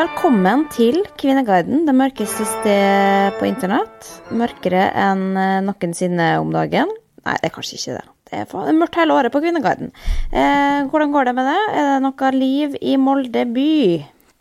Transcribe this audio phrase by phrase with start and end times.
[0.00, 4.06] velkommen til Kvinneguiden, det mørkeste sted på internett.
[4.32, 6.88] Mørkere enn eh, noensinne om dagen.
[7.26, 8.04] Nei, det er kanskje ikke det.
[8.30, 9.90] Det er, mørkt hele året på Kvinneguiden.
[10.32, 11.58] Eh, hvordan går det med det?
[11.74, 13.74] Er det noe liv i Molde by?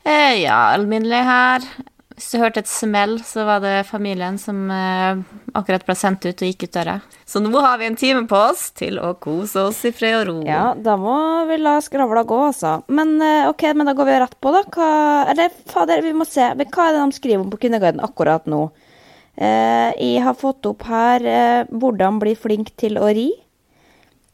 [0.05, 1.67] Eh, ja, alminnelig her.
[2.19, 5.21] Hvis du hørte et smell, så var det familien som eh,
[5.55, 6.97] akkurat ble sendt ut og gikk ut døra.
[7.23, 10.25] Så nå har vi en time på oss til å kose oss i fred og
[10.27, 10.33] ro.
[10.43, 11.15] Ja, da må
[11.47, 12.73] vi la skravla gå, altså.
[12.91, 14.65] Men eh, ok, men da går vi rett på, da.
[14.67, 14.89] Hva,
[15.31, 16.49] eller fader, vi må se.
[16.59, 18.65] Men Hva er det de skriver om på Kvinneguiden akkurat nå?
[19.39, 23.31] Eh, jeg har fått opp her eh, 'Hvordan bli flink til å ri'.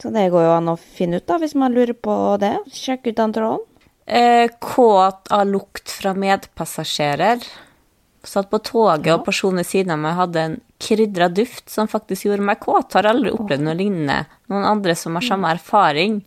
[0.01, 2.55] Så det går jo an å finne ut, da, hvis man lurer på det.
[2.73, 3.61] Sjekk ut den tråden.
[4.09, 7.45] Eh, kåt av lukt fra medpassasjerer.
[8.25, 12.27] Satt på toget, og personen ved siden av meg hadde en krydra duft som faktisk
[12.27, 12.95] gjorde meg kåt.
[12.97, 14.23] Har aldri opplevd noe lignende.
[14.51, 16.19] Noen andre som har samme erfaring.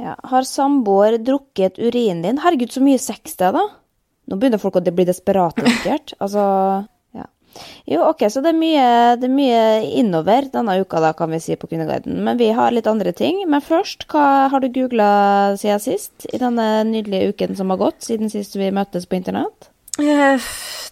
[0.00, 0.16] Ja.
[0.30, 2.40] Har samboer drukket urinen din?
[2.42, 3.64] Herregud, så mye sex det er, da.
[4.30, 6.14] Nå begynner folk å bli desperate, sikkert.
[6.24, 6.44] altså,
[7.14, 7.26] ja.
[7.90, 8.86] Jo, ok, så det er, mye,
[9.20, 9.60] det er mye
[10.00, 12.16] innover denne uka, da, kan vi si, på Kvinneguiden.
[12.26, 13.44] Men vi har litt andre ting.
[13.50, 15.10] Men først, hva har du googla
[15.60, 16.26] siden sist?
[16.32, 19.70] I denne nydelige uken som har gått, siden sist vi møttes på internett?
[20.02, 20.46] Eh,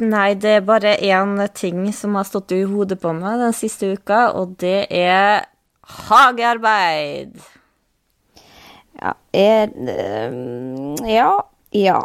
[0.06, 3.96] nei, det er bare én ting som har stått i hodet på meg den siste
[3.96, 5.48] uka, og det er
[6.06, 7.34] hagearbeid.
[9.02, 10.36] Ja, er, eh,
[11.10, 11.32] ja,
[11.74, 11.98] ja.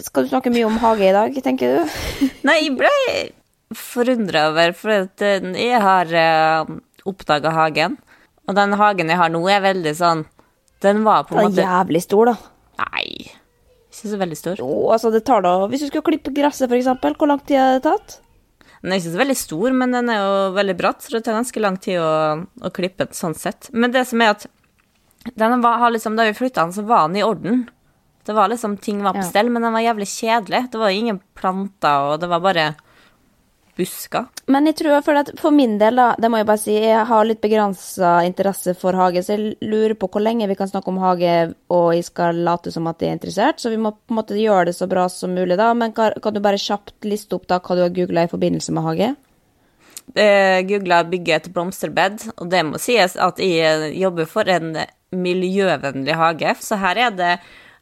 [0.00, 1.98] Skal du snakke mye om hage i dag, tenker du?
[2.46, 2.94] Nei, jeg ble
[3.74, 6.14] forundra over, for eh, jeg har
[7.10, 7.98] oppdaga hagen.
[8.46, 10.24] Og den hagen jeg har nå, er veldig sånn
[10.82, 12.36] Den var på en Den måte er jævlig stor, da.
[12.80, 13.39] Nei,
[13.90, 14.60] ikke så veldig stor.
[14.62, 17.78] Jo, altså, det tar da Hvis du skulle klippe gresset, eksempel, hvor lang tid har
[17.78, 18.20] det tatt?
[18.80, 21.36] Den er ikke så veldig stor, men den er jo veldig bratt, så det tar
[21.36, 22.12] ganske lang tid å,
[22.64, 23.68] å klippe den sånn sett.
[23.76, 24.46] Men det som er at
[25.36, 27.66] den var, har liksom, da vi flytta den, så var den i orden.
[28.24, 29.28] Det var liksom, Ting var på Ja.
[29.28, 30.62] stell, men den var jævlig kjedelig.
[30.72, 32.64] Det var ingen planter, og det var bare
[33.78, 34.26] busker.
[34.50, 37.06] Men jeg tror for, at for min del, da, det må jeg bare si, jeg
[37.08, 40.92] har litt begrensa interesse for hage, så jeg lurer på hvor lenge vi kan snakke
[40.92, 41.34] om hage,
[41.72, 44.38] og jeg skal late som at jeg er interessert, så vi må på en måte
[44.38, 45.72] gjøre det så bra som mulig, da.
[45.74, 48.76] Men kan, kan du bare kjapt liste opp da hva du har googla i forbindelse
[48.76, 49.10] med hage?
[50.14, 54.74] Eh, Googla 'bygge et blomsterbed', og det må sies at jeg eh, jobber for en
[55.12, 57.32] miljøvennlig hage, så her er det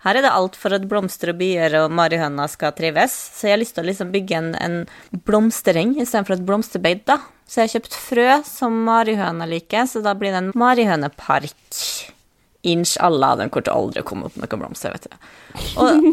[0.05, 3.15] her er det alt for at blomster og bier og marihøna skal trives.
[3.35, 4.77] Så jeg har lyst til å liksom bygge en, en
[5.27, 7.19] blomstereng istedenfor et blomsterbed, da.
[7.49, 11.83] Så jeg har kjøpt frø som marihøna liker, så da blir det en marihønepark.
[12.69, 15.19] Inshallah, den kommer til aldri å komme opp noen blomster, vet du.
[15.83, 16.09] Og,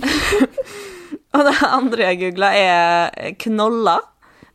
[1.38, 4.02] og det andre jeg googla, er knoller.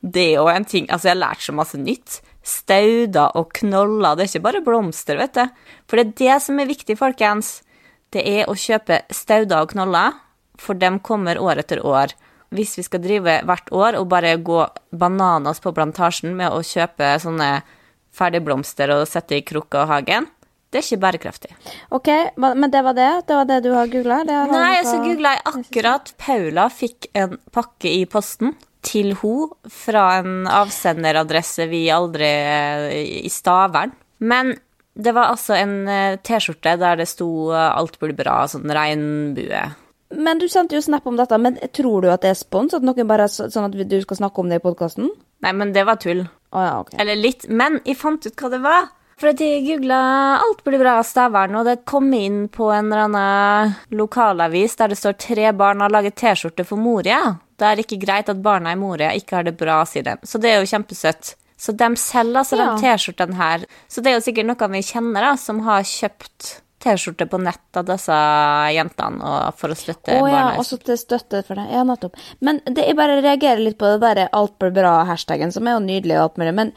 [0.00, 2.20] Det er jo en ting Altså, jeg har lært så masse nytt.
[2.42, 4.16] Stauder og knoller.
[4.16, 5.66] Det er ikke bare blomster, vet du.
[5.86, 7.60] For det er det som er viktig, folkens.
[8.10, 10.18] Det er å kjøpe stauder og knoller,
[10.60, 12.12] for de kommer år etter år.
[12.50, 17.14] Hvis vi skal drive hvert år og bare gå bananas på plantasjen med å kjøpe
[17.22, 17.60] sånne
[18.16, 20.26] ferdigblomster og sette i krukka og hagen,
[20.70, 21.52] det er ikke bærekraftig.
[21.94, 23.10] Ok, men det var det?
[23.26, 24.20] Det var det du har googla?
[24.26, 28.54] Nei, så googla jeg akkurat Paula fikk en pakke i posten
[28.86, 32.30] til hun fra en avsenderadresse vi aldri
[33.26, 33.94] I Stavern.
[34.22, 34.54] Men
[35.02, 39.62] det var altså en eh, T-skjorte der det sto eh, 'alt blir bra', sånn regnbue.
[40.10, 42.74] Men du sendte jo snap om dette, men tror du at det er spons?
[42.74, 45.10] At noen bare sånn at du skal snakke om det i podkasten?
[45.44, 46.24] Nei, men det var tull.
[46.50, 46.96] Oh, ja, ok.
[46.98, 47.46] Eller litt.
[47.48, 48.88] Men jeg fant ut hva det var.
[49.20, 50.00] For at jeg googla
[50.40, 54.98] 'alt blir bra' Stavern, og det kom inn på en eller annen lokalavis der det
[54.98, 57.36] står 'tre barn har laget T-skjorte for Moria'.
[57.58, 60.16] Det er ikke greit at barna i Moria ikke har det bra, sier de.
[60.24, 61.34] Så det er jo kjempesøtt.
[61.60, 62.72] Så de selger altså Ja.
[62.72, 63.66] de T-skjortene her.
[63.88, 67.76] Så det er jo sikkert noen vi kjenner da, som har kjøpt T-skjorte på nett
[67.76, 68.16] av disse
[68.72, 71.66] jentene for å støtte Å ja, også til støtte for det.
[71.74, 72.16] Ja, nettopp.
[72.40, 75.84] Men det, jeg bare reagerer litt på det derre 'alt blir bra'-hashtagen, som er jo
[75.84, 76.54] nydelig og alt mulig.
[76.54, 76.72] Men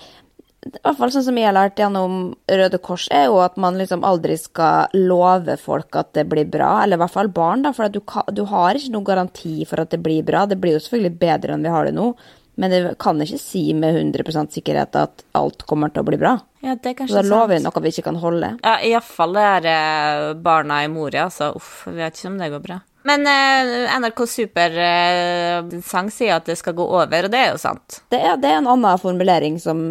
[0.63, 3.75] i hvert fall sånn som jeg har lært gjennom Røde Kors, er jo at man
[3.79, 7.73] liksom aldri skal love folk at det blir bra, eller i hvert fall barn, da,
[7.75, 7.99] for du,
[8.31, 10.45] du har ikke noen garanti for at det blir bra.
[10.45, 12.13] Det blir jo selvfølgelig bedre enn vi har det nå,
[12.55, 16.35] men det kan ikke si med 100% sikkerhet at alt kommer til å bli bra.
[16.63, 17.29] Ja, det er kanskje sant.
[17.29, 18.51] da lover vi noe vi ikke kan holde.
[18.61, 22.51] Ja, iallfall det er eh, barna i Moria, så uff, vi vet ikke om det
[22.53, 22.79] går bra.
[23.07, 27.99] Men uh, NRK Super-sang sier at det skal gå over, og det er jo sant.
[28.11, 29.81] Det er, det er en annen formulering som,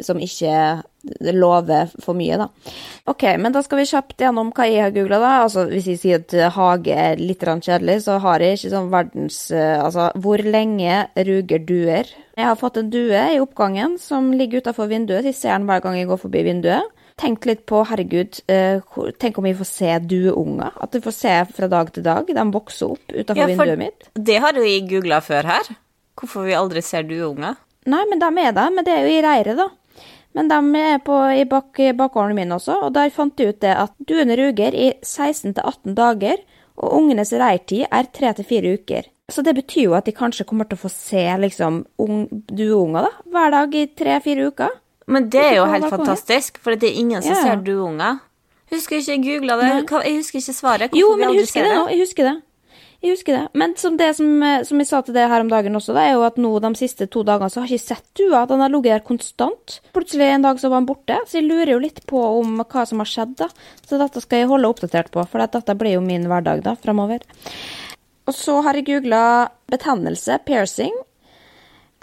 [0.00, 0.80] som ikke
[1.36, 2.48] lover for mye, da.
[3.12, 5.32] Ok, men da skal vi kjapt gjennom hva jeg har googla, da.
[5.44, 9.40] Altså, hvis jeg sier at hage er litt kjedelig, så har jeg ikke sånn verdens
[9.52, 12.08] uh, Altså, hvor lenge ruger duer?
[12.34, 15.28] Jeg har fått en due i oppgangen som ligger utafor vinduet.
[15.28, 17.03] Jeg ser den hver gang jeg går forbi vinduet.
[17.20, 18.80] Tenkt litt på, herregud, eh,
[19.22, 20.72] tenk om vi får se dueunger?
[20.82, 22.26] At vi får se fra dag til dag.
[22.26, 24.08] De vokser opp utenfor Ja, vinduet mitt.
[24.14, 25.70] det har vi jeg googla før her.
[26.16, 27.56] Hvorfor vi aldri ser dueunger?
[27.86, 29.68] Nei, men de er der, men det er jo i reiret, da.
[30.34, 33.76] Men de er på, i bak, bakgården min også, og der fant de ut det
[33.76, 36.36] at duene ruger i 16-18 dager,
[36.76, 39.04] og ungenes reirtid er 3-4 uker.
[39.30, 43.06] Så det betyr jo at de kanskje kommer til å få se liksom ung, dueunger
[43.30, 44.74] hver dag i 3-4 uker.
[45.06, 48.22] Men det er jo helt fantastisk, for det er ingen som ser duunger.
[48.72, 49.68] Husker ikke jeg googla det.
[50.08, 50.90] Jeg husker ikke svaret.
[50.90, 51.86] Hvorfor Jo, men jeg husker det nå.
[51.92, 52.34] Jeg husker det.
[53.04, 53.42] Jeg husker det.
[53.52, 56.04] Men som det som, eh, som jeg sa til det her om dagen også, det
[56.08, 58.46] er jo at nå de siste to dagene så har jeg ikke sett dua.
[58.48, 59.80] Den har ligget der konstant.
[59.92, 61.18] Plutselig en dag så var den borte.
[61.28, 63.50] Så jeg lurer jo litt på om hva som har skjedd, da.
[63.84, 67.20] Så dette skal jeg holde oppdatert på, for dette blir jo min hverdag da, framover.
[68.24, 70.96] Og så har jeg googla betennelse, piercing.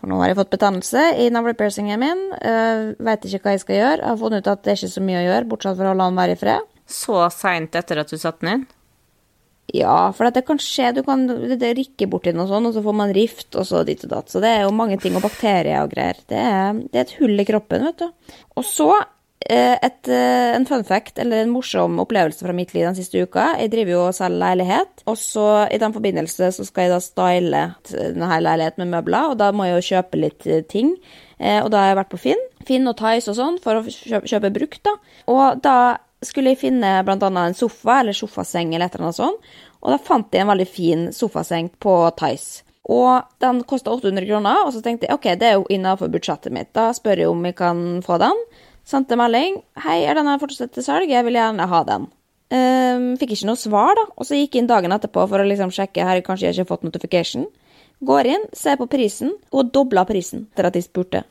[0.01, 2.21] For nå har jeg fått betennelse i navlepiercingen min.
[2.41, 4.01] Uh, Veit ikke hva jeg skal gjøre.
[4.01, 5.97] Jeg har funnet ut at det er ikke så mye å gjøre, bortsett fra å
[5.97, 6.69] la den være i fred.
[6.89, 8.69] Så seint etter at du satte den inn?
[9.71, 10.89] Ja, for det kan skje.
[10.97, 14.03] Du kan det rykke borti noe sånt, og så får man rift, og så ditt
[14.07, 14.33] og datt.
[14.33, 16.19] Så det er jo mange ting, og bakterier og greier.
[16.27, 18.33] Det er, det er et hull i kroppen, vet du.
[18.57, 19.07] Og så eh,
[19.49, 23.55] et, eh, en fun fact, eller en morsom opplevelse fra mitt liv den siste uka.
[23.59, 26.99] Jeg driver jo og selger leilighet, og så i den forbindelse så skal jeg da
[26.99, 30.95] style denne leiligheten med møbler, og da må jeg jo kjøpe litt eh, ting.
[31.39, 33.83] Eh, Og da har jeg vært på Finn, Finn og Tice og sånn, for å
[33.83, 34.95] kjøpe, kjøpe brukt, da.
[35.27, 39.53] Og da skulle jeg finne annet en sofa, eller sofaseng, eller et eller annet sånt.
[39.81, 42.61] Og da fant jeg en veldig fin sofaseng på Tice.
[42.91, 46.53] Og den kosta 800 kroner, og så tenkte jeg ok, det er jo innafor budsjettet
[46.53, 46.71] mitt.
[46.73, 48.37] Da spør jeg om jeg kan få den.
[48.87, 49.61] Sendte melding.
[49.83, 51.09] Hei, er denne fortsatt til salg?
[51.11, 52.07] Jeg vil gjerne ha den.
[52.51, 54.07] Um, fikk ikke noe svar, da.
[54.17, 56.03] Og så gikk jeg inn dagen etterpå for å liksom sjekke.
[56.07, 57.45] Her kanskje jeg ikke har fått notification.
[58.03, 61.21] Går inn, ser på prisen, og dobla prisen etter at de spurte.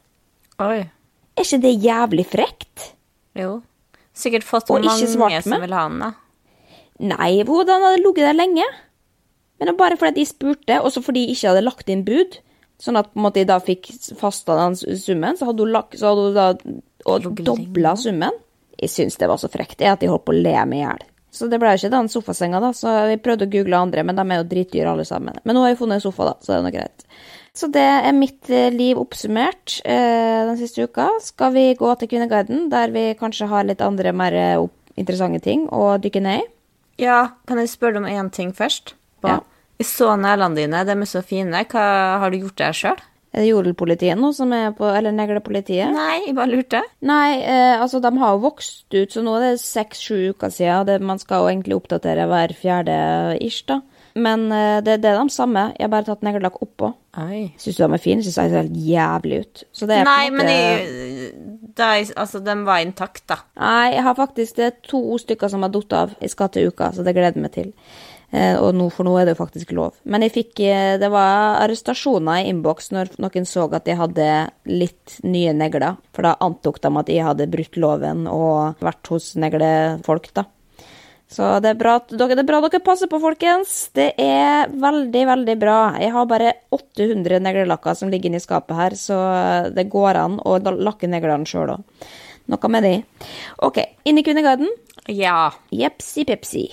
[0.62, 0.85] Oi.
[1.35, 2.91] Er ikke det jævlig frekt?
[3.38, 3.58] Jo.
[4.17, 5.67] Sikkert fått Og mange som med.
[5.67, 6.12] vil ha den, da.
[7.00, 8.67] Nei, den hadde ligget der lenge.
[9.61, 12.38] Men bare fordi de spurte, og så fordi de ikke hadde lagt inn bud,
[12.81, 15.99] sånn at på en måte de da fikk fasta den summen, så hadde hun, lagt,
[16.00, 16.47] så hadde hun da
[17.44, 18.32] dobla summen.
[18.81, 21.03] Jeg syns det var så frekt, at de holdt på å le meg i hjel.
[21.31, 24.17] Så det ble jo ikke den sofasenga, da, så vi prøvde å google andre, men
[24.19, 25.37] de er jo dritdyre alle sammen.
[25.47, 27.05] Men nå har jeg funnet en sofa, da, så det er nå greit.
[27.61, 31.06] Så det er mitt eh, liv oppsummert eh, den siste uka.
[31.23, 34.65] Skal vi gå til Kvinneguiden, der vi kanskje har litt andre, mer eh,
[34.99, 36.49] interessante ting å dykke ned i?
[37.05, 38.94] Ja, kan jeg spørre deg om én ting først?
[39.23, 39.38] På- Ja.
[39.81, 41.62] Jeg så neglene dine, de er så fine.
[41.73, 41.85] Hva,
[42.21, 42.99] har du gjort der sjøl?
[43.31, 45.93] Er det jodelpolitiet nå som er på Eller neglepolitiet?
[45.94, 46.81] Nei, jeg bare lurte.
[47.06, 50.88] Nei, eh, altså de har jo vokst ut, så nå er det seks-sju uker siden.
[50.88, 52.97] Det, man skal jo egentlig oppdatere hver fjerde
[53.47, 53.79] ish, da.
[54.19, 55.69] Men eh, det, det er de samme.
[55.79, 56.91] Jeg har bare tatt neglelakk oppå.
[57.15, 58.27] Syns du de er fine?
[58.27, 59.65] Syns jeg ser helt jævlig ut.
[59.79, 61.32] Så det på Nei, en men måte- jeg,
[61.81, 63.38] de, altså, de var intakt, da.
[63.62, 66.19] Nei, jeg har faktisk det er to stykker som har datt av.
[66.21, 67.71] Jeg skal til uka, så det gleder jeg meg til.
[68.31, 69.97] Eh, og nå, for nå er det jo faktisk lov.
[70.06, 74.29] Men jeg fikk, eh, det var arrestasjoner i innboks når noen så at jeg hadde
[74.71, 75.99] litt nye negler.
[76.15, 80.47] For da antok de at jeg hadde brutt loven og vært hos neglefolk, da.
[81.31, 83.75] Så det er, bra dere, det er bra dere passer på, folkens.
[83.94, 85.79] Det er veldig, veldig bra.
[86.03, 89.19] Jeg har bare 800 neglelakker som ligger inne i skapet her, så
[89.71, 92.09] det går an å lakke neglene sjøl òg.
[92.50, 92.97] Noe med de.
[93.62, 93.79] OK,
[94.11, 94.75] inn i Kvinneguiden.
[95.06, 95.53] Ja.
[95.71, 96.67] Jepsi pepsi.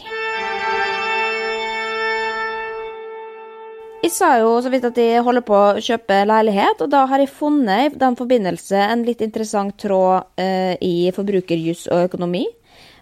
[4.03, 7.21] Jeg sa jo så vidt at jeg holder på å kjøpe leilighet, og da har
[7.23, 12.45] jeg funnet i den forbindelse en litt interessant tråd eh, i forbrukerjus og økonomi.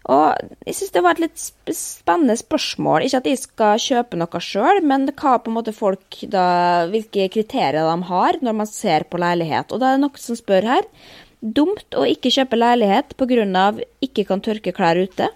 [0.05, 3.03] Og jeg syns det var et litt spennende spørsmål.
[3.05, 6.47] Ikke at jeg skal kjøpe noe sjøl, men hva på en måte folk da,
[6.91, 9.73] hvilke kriterier de har når man ser på leilighet.
[9.73, 10.89] Og da er det noen som spør her.
[11.41, 13.65] Dumt å ikke kjøpe leilighet pga.
[14.01, 15.33] ikke kan tørke klær ute.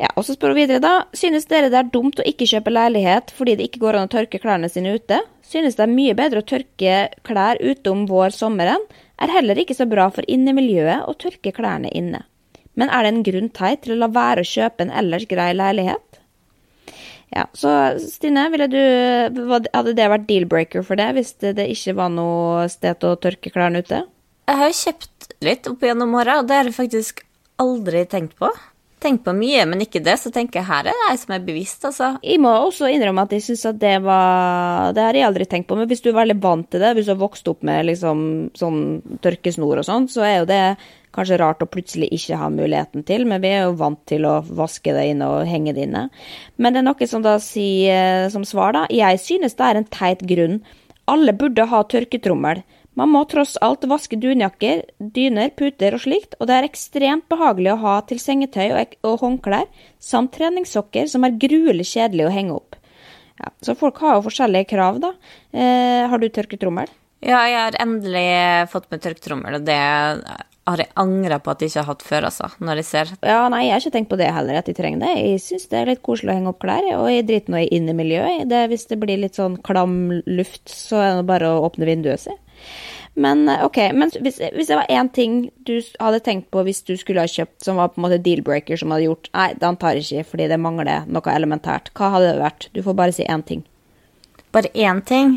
[0.00, 2.72] Ja, og så spør hun videre da, synes dere det er dumt å ikke kjøpe
[2.72, 5.20] leilighet fordi det ikke går an å tørke klærne sine ute?
[5.46, 6.96] Synes det er mye bedre å tørke
[7.26, 8.82] klær ute om vår-sommeren?
[9.22, 12.24] Er heller ikke så bra for innemiljøet å tørke klærne inne.
[12.74, 15.52] Men er det en grunn teit til å la være å kjøpe en ellers grei
[15.54, 16.18] leilighet?
[17.34, 17.70] Ja, så
[18.02, 18.80] Stine, du,
[19.54, 23.82] hadde det vært deal-breaker for deg hvis det ikke var noe sted å tørke klærne
[23.82, 24.04] ute?
[24.50, 27.24] Jeg har jo kjøpt litt opp gjennom åra, og det har jeg faktisk
[27.62, 28.50] aldri tenkt på.
[29.04, 31.42] Tenkt på mye, men ikke det, så tenker jeg her er det ei som er
[31.44, 32.14] bevisst, altså.
[32.24, 35.68] Jeg må også innrømme at jeg syns at det var Det har jeg aldri tenkt
[35.68, 37.84] på, men hvis du er veldig vant til det, hvis du har vokst opp med
[37.90, 38.22] liksom
[38.56, 38.78] sånn
[39.24, 40.62] tørkesnor og sånn, så er jo det
[41.14, 44.38] kanskje rart å plutselig ikke ha muligheten til, men vi er jo vant til å
[44.48, 46.06] vaske det inne og henge det inne.
[46.56, 48.86] Men det er noe som da sier som svar, da.
[48.90, 50.62] Jeg synes det er en teit grunn.
[51.12, 56.46] Alle burde ha tørketrommel, Man må tross alt vaske dunjakker, dyner, puter og slikt, og
[56.46, 59.66] det er ekstremt behagelig å ha til sengetøy og, og håndklær,
[59.98, 62.78] samt treningssokker som er gruelig kjedelig å henge opp.
[63.42, 65.10] Ja, så folk har jo forskjellige krav, da.
[65.50, 66.92] Eh, har du tørketrommel?
[67.24, 68.28] Ja, jeg har endelig
[68.70, 69.80] fått med tørketrommel, og det
[70.64, 73.10] har jeg angra på at jeg ikke har hatt før, altså, når jeg ser.
[73.26, 75.12] Ja, nei, jeg har ikke tenkt på det heller, at de trenger det.
[75.18, 77.70] Jeg syns det er litt koselig å henge opp klær, og jeg driter nå i
[77.74, 78.46] innemiljøet.
[78.52, 79.98] Det, hvis det blir litt sånn klam
[80.30, 82.38] luft, så er det bare å åpne vinduet, si.
[83.14, 85.36] Men OK, men hvis, hvis det var én ting
[85.68, 88.80] du hadde tenkt på hvis du skulle ha kjøpt som var på en måte deal-breaker,
[88.80, 91.92] som hadde gjort Nei, den tar jeg ikke fordi det mangler noe elementært.
[91.94, 92.68] Hva hadde det vært?
[92.74, 93.62] Du får bare si én ting.
[94.54, 95.36] Bare én ting?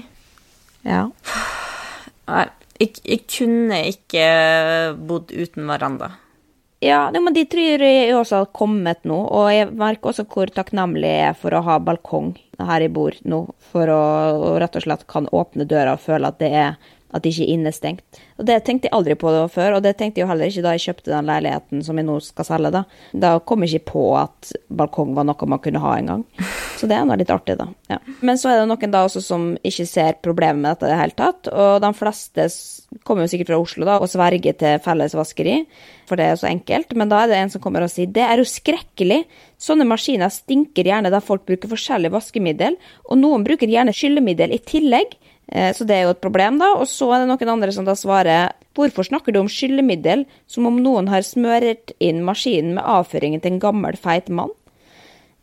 [0.87, 1.07] Ja.
[2.27, 2.47] Nei,
[2.81, 4.25] jeg, jeg kunne ikke
[4.97, 6.15] bodd uten veranda.
[6.79, 11.09] Ja, men de tror jeg også har kommet nå, og jeg merker også hvor takknemlig
[11.09, 12.35] jeg er for å ha balkong
[12.67, 13.39] her jeg bor nå,
[13.71, 14.01] for å
[14.61, 16.77] rett og slett kan åpne døra og føle at det er
[17.13, 18.19] at det ikke er innestengt.
[18.37, 20.85] Og Det tenkte jeg aldri på før, og det tenkte jeg heller ikke da jeg
[20.87, 22.71] kjøpte den leiligheten som jeg nå skal selge.
[22.71, 22.83] Da
[23.13, 26.25] Da kom jeg ikke på at balkong var noe man kunne ha engang.
[26.77, 27.67] Så det er nå litt artig, da.
[27.89, 27.97] Ja.
[28.21, 30.99] Men så er det noen da også som ikke ser problemet med dette i det
[30.99, 31.47] hele tatt.
[31.49, 32.47] Og de fleste
[33.07, 35.57] kommer jo sikkert fra Oslo da og sverger til felles vaskeri,
[36.07, 36.93] for det er så enkelt.
[36.95, 39.23] Men da er det en som kommer og sier det er jo skrekkelig.
[39.57, 42.77] Sånne maskiner stinker gjerne der folk bruker forskjellig vaskemiddel,
[43.09, 45.17] og noen bruker gjerne skyllemiddel i tillegg.
[45.47, 46.73] Eh, så det er jo et problem, da.
[46.79, 50.67] Og så er det noen andre som da svarer Hvorfor snakker du om skyllemiddel som
[50.69, 54.51] om noen har smøret inn maskinen med avføringen til en gammel, feit mann?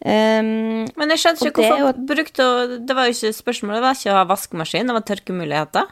[0.04, 1.90] Um, Men jeg skjønner ikke hvorfor jo...
[2.06, 2.46] brukte
[2.84, 5.90] Det var jo ikke spørsmålet, det var ikke å ha vaskemaskin, det var tørkemuligheter.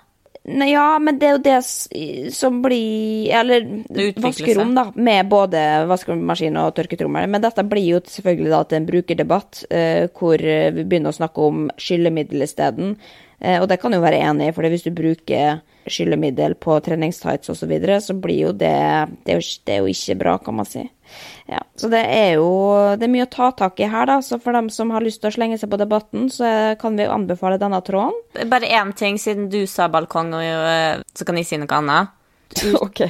[0.53, 3.67] Nei, ja, men det er jo det som blir Eller
[4.19, 7.27] vaskerom, da, med både vaskemaskin og tørketrommel.
[7.31, 11.51] Men dette blir jo selvfølgelig da til en brukerdebatt, uh, hvor vi begynner å snakke
[11.51, 12.97] om skyllemiddel isteden.
[13.43, 17.51] Eh, og det kan jo være enig i, for hvis du bruker skyllemiddel på treningstights
[17.51, 18.75] osv., så, videre, så blir jo det
[19.27, 20.85] det er jo, det er jo, ikke bra, kan man si.
[21.51, 22.47] Ja, så det er jo
[22.97, 24.21] det er mye å ta tak i her, da.
[24.23, 27.09] Så for dem som har lyst til å slenge seg på debatten, så kan vi
[27.11, 28.15] anbefale denne tråden.
[28.53, 32.15] Bare én ting, siden du sa balkong, og eh, så kan jeg si noe annet.
[32.85, 33.05] OK.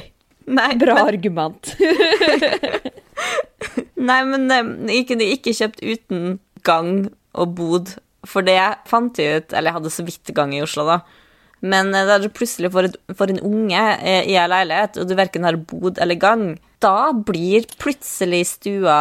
[0.49, 1.05] Nei, bra men...
[1.13, 1.75] argument.
[4.09, 7.93] Nei, men eh, jeg kunne ikke kjøpt uten gang og bod
[8.29, 11.01] for det fant jeg ut Eller jeg hadde så vidt gang i Oslo, da.
[11.63, 12.91] Men eh, da du plutselig får,
[13.31, 16.45] en unge eh, i ei leilighet, og du verken har bod eller gang,
[16.83, 18.97] da blir plutselig stua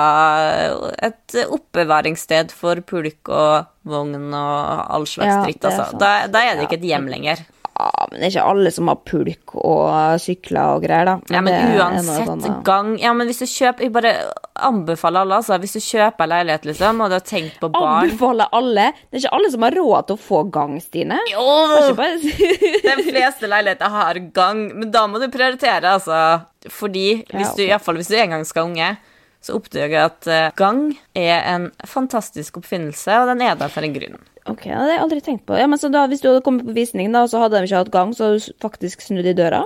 [1.02, 5.66] et oppbevaringssted for pulk og vogn og all slags ja, dritt.
[5.66, 5.98] Altså.
[5.98, 7.42] Da, da, er det ikke et hjem lenger.
[7.82, 11.16] Ja, men det er ikke alle som har pulk og sykler og greier, da.
[11.26, 14.12] Men ja, men uansett gang Ja, men hvis du kjøper Jeg bare
[14.62, 15.58] anbefaler alle, altså.
[15.62, 18.88] Hvis du kjøper leilighet, liksom, og du har tenkt på barn Anbefaler alle?
[19.08, 21.20] Det er ikke alle som har råd til å få gang, Stine.
[21.32, 21.46] Jo!
[21.98, 22.18] Bare...
[22.88, 26.18] De fleste leiligheter har gang, men da må du prioritere, altså.
[26.70, 27.56] Fordi hvis ja, okay.
[27.58, 28.92] du, iallfall hvis du en gang skal unge
[29.42, 30.84] så oppdager jeg at eh, gang
[31.18, 34.20] er en fantastisk oppfinnelse, og den er der for en grunn.
[34.50, 35.56] Ok, Det har jeg aldri tenkt på.
[35.58, 37.84] Ja, men så da, Hvis du hadde kommet på visning, da, så hadde de ikke
[37.84, 39.64] hatt gang, så hadde du faktisk snudd i døra?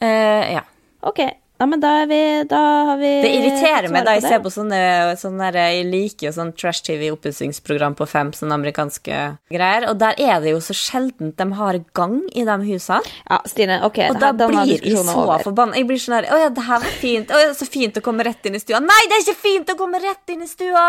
[0.00, 0.62] Eh, ja.
[1.04, 1.20] Ok,
[1.64, 4.50] ja, men da, er vi, da har vi Det irriterer meg da jeg ser på
[4.50, 4.78] sånne,
[5.20, 9.20] sånne der, Jeg liker jo sånn trash-TV oppussingsprogram på fem, sånne amerikanske
[9.54, 9.86] greier.
[9.92, 13.14] Og der er det jo så sjeldent de har gang i de husene.
[13.28, 14.02] Ja, Stine, ok.
[14.10, 15.78] Og da blir jeg så forbanna.
[15.78, 17.30] Jeg blir sånn her Å ja, det her var fint.
[17.30, 18.82] Å ja, så fint å komme rett inn i stua.
[18.82, 20.88] Nei, det er ikke fint å komme rett inn i stua!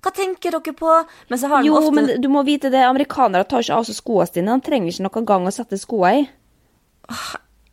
[0.00, 0.92] Hva tenker dere på?
[1.28, 1.92] Men så har jo, ofte...
[1.96, 2.80] men du må vite det.
[2.86, 4.56] Amerikanere tar ikke av seg skoene sine.
[4.56, 6.28] De trenger ikke noen gang å sette skoene i.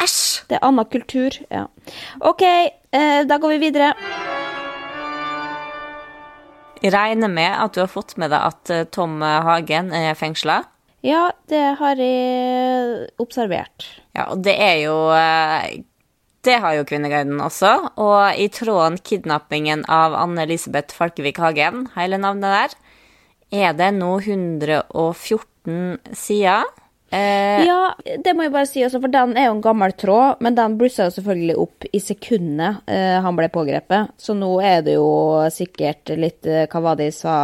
[0.04, 0.24] Æsj!
[0.48, 1.66] Det er annen kultur, ja.
[2.24, 3.92] OK, eh, da går vi videre.
[6.80, 10.62] Jeg regner med at du har fått med deg at eh, Tom Hagen er fengsla?
[11.06, 13.90] Ja, det har jeg observert.
[14.16, 15.84] Ja, og det er jo eh,
[16.48, 17.74] Det har jo Kvinneguiden også.
[18.00, 22.76] Og i tråden 'Kidnappingen av Anne-Elisabeth Falkevik Hagen', hele navnet der,
[23.52, 26.64] er det nå 114 sider
[27.10, 30.42] Eh, ja, det må jeg bare si, også, for den er jo en gammel tråd,
[30.44, 34.12] men den blussa jo selvfølgelig opp i sekundet eh, han ble pågrepet.
[34.20, 35.08] Så nå er det jo
[35.54, 37.38] sikkert litt eh, hva var det de sa,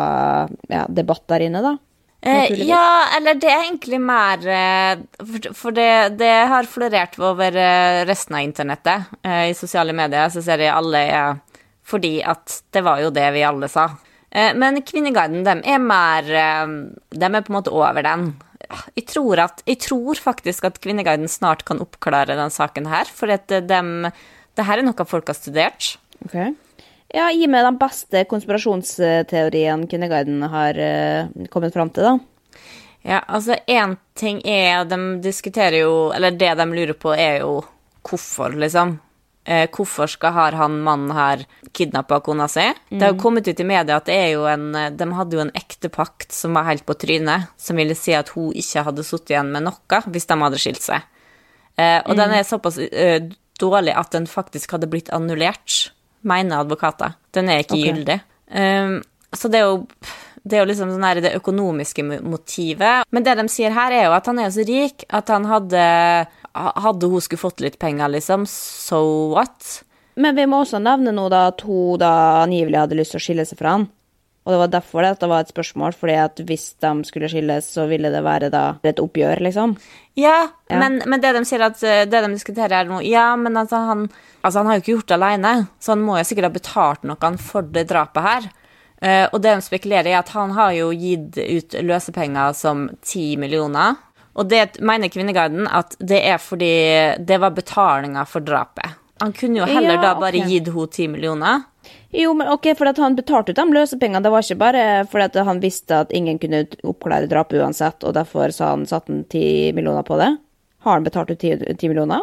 [0.68, 1.78] ja, debatt der inne, da.
[2.24, 8.04] Eh, ja, eller det er egentlig mer eh, For, det, det, har florert over eh,
[8.08, 9.12] resten av internettet.
[9.28, 11.42] I sosiale medier så ser jeg alle er
[11.84, 13.90] Fordi at det var jo det vi alle sa.
[14.34, 16.30] Men Kvinneguiden, dem er mer
[17.14, 18.32] De er på en måte over den
[18.96, 23.30] jeg tror, at, jeg tror faktisk at Kvinneguiden snart kan oppklare den saken her, for
[23.30, 23.82] at de,
[24.58, 25.92] det her er noe folk har studert.
[26.26, 26.56] Ok.
[27.14, 32.60] Ja, gi meg den beste konspirasjonsteorien Kvinneguiden har uh, kommet fram til, da.
[33.04, 37.58] Ja, altså én ting er De diskuterer jo Eller det de lurer på, er jo
[38.04, 38.98] hvorfor, liksom.
[39.46, 41.44] Eh, hvorfor skal har han mannen her
[41.76, 42.64] kidnappa kona si?
[42.90, 44.66] Det har jo kommet ut i media at en
[44.96, 48.52] De hadde jo en ektepakt som var helt på trynet, som ville si at hun
[48.56, 51.04] ikke hadde sittet igjen med noe hvis de hadde skilt seg.
[51.76, 53.24] Eh, og den er såpass eh,
[53.60, 55.94] dårlig at den faktisk hadde blitt annullert,
[56.28, 57.18] mener advokater.
[57.36, 57.90] Den er ikke okay.
[57.90, 58.20] gyldig.
[58.54, 59.00] Um,
[59.34, 59.82] så det er jo
[60.44, 63.08] det er jo liksom sånn her det økonomiske motivet.
[63.16, 65.84] Men det de sier her, er jo at han er så rik at han hadde
[66.54, 69.00] Hadde hun skulle fått litt penger, liksom, so
[69.32, 69.80] what?
[70.22, 73.24] Men vi må også nevne nå da at hun da angivelig hadde lyst til å
[73.26, 73.88] skille seg fra han.
[74.44, 77.30] Og det var derfor det, at det var et spørsmål, fordi at hvis de skulle
[77.32, 79.78] skilles, så ville det være da et oppgjør, liksom.
[80.20, 80.80] Ja, Ja.
[80.80, 83.78] Men, men det de sier at eh, det de diskuterer er nå Ja, men altså
[83.86, 84.08] han,
[84.42, 87.04] altså han har jo ikke gjort det alene, så han må jo sikkert ha betalt
[87.06, 88.48] noe for det drapet her.
[89.04, 93.36] Uh, og det de spekulerer i, at han har jo gitt ut løsepenger som 10
[93.42, 93.98] millioner.
[94.40, 96.74] Og det mener Kvinneguiden at det er fordi
[97.20, 98.96] det var betalinga for drapet.
[99.22, 101.68] Han kunne jo heller Ja, da bare gitt henne 10 millioner.
[102.14, 104.22] Jo, men ok, for at han betalte ut de løsepengene.
[104.24, 108.14] Det var ikke bare fordi at han visste at ingen kunne oppklare drapet uansett, og
[108.18, 110.30] derfor sa han satt han ti millioner på det.
[110.86, 112.22] Har han betalt ut ti, millioner?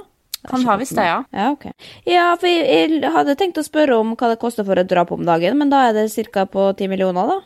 [0.49, 1.25] Han har visst det, ja.
[1.37, 1.67] Ja, ok.
[2.09, 5.11] Ja, for jeg, jeg hadde tenkt å spørre om hva det koster for et drap
[5.13, 6.47] om dagen, men da er det ca.
[6.49, 7.41] på ti millioner, da.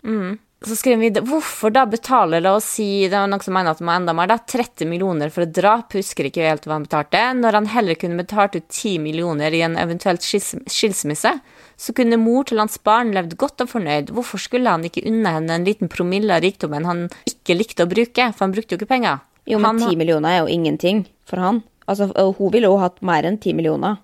[0.65, 3.81] Så skriver vi Hvorfor da betaler la oss si, det er noen som mener at
[3.83, 6.87] det må enda mer, da, 30 millioner for et drap, husker ikke helt hva han
[6.87, 11.35] betalte, når han heller kunne betalt ut 10 millioner i en eventuelt skils- skilsmisse,
[11.77, 14.13] så kunne mor til hans barn levd godt og fornøyd.
[14.15, 17.91] Hvorfor skulle han ikke unne henne en liten promille av rikdommen han ikke likte å
[17.91, 19.21] bruke, for han brukte jo ikke penger?
[19.47, 21.63] Jo, men Han- ti millioner er jo ingenting for han.
[21.87, 23.99] Altså, hun ville jo hatt mer enn ti millioner.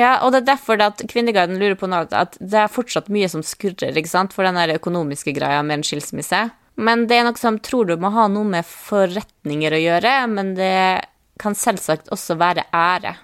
[0.00, 3.10] Ja, og det er derfor det at Kvinneguiden lurer på nå at- det er fortsatt
[3.12, 6.46] mye som skurrer, ikke sant, for den der økonomiske greia med en skilsmisse.
[6.80, 10.54] Men det er noe som tror du må ha noe med forretninger å gjøre, men
[10.56, 11.04] det
[11.40, 13.16] kan selvsagt også være ære.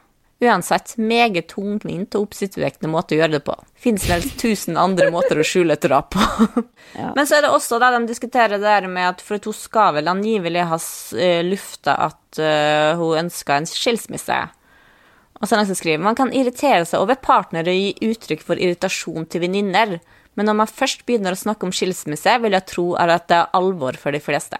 [0.45, 3.54] Uansett, meget tungvint og oppsiktsvekkende måte å gjøre det på.
[3.80, 6.64] Fins vel tusen andre måter å skjule et drap på.
[6.97, 7.11] Ja.
[7.16, 9.52] Men så er det også da de diskuterer det der med at for at hun
[9.56, 10.77] skal vel angivelig ha
[11.20, 14.38] eh, lufta at eh, hun ønska en skilsmisse.
[15.40, 18.44] Og så er det som skriver man kan irritere seg over partnere og gi uttrykk
[18.46, 19.99] for irritasjon til venninner,
[20.37, 23.53] men når man først begynner å snakke om skilsmisse, vil jeg tro at det er
[23.57, 24.59] alvor for de fleste.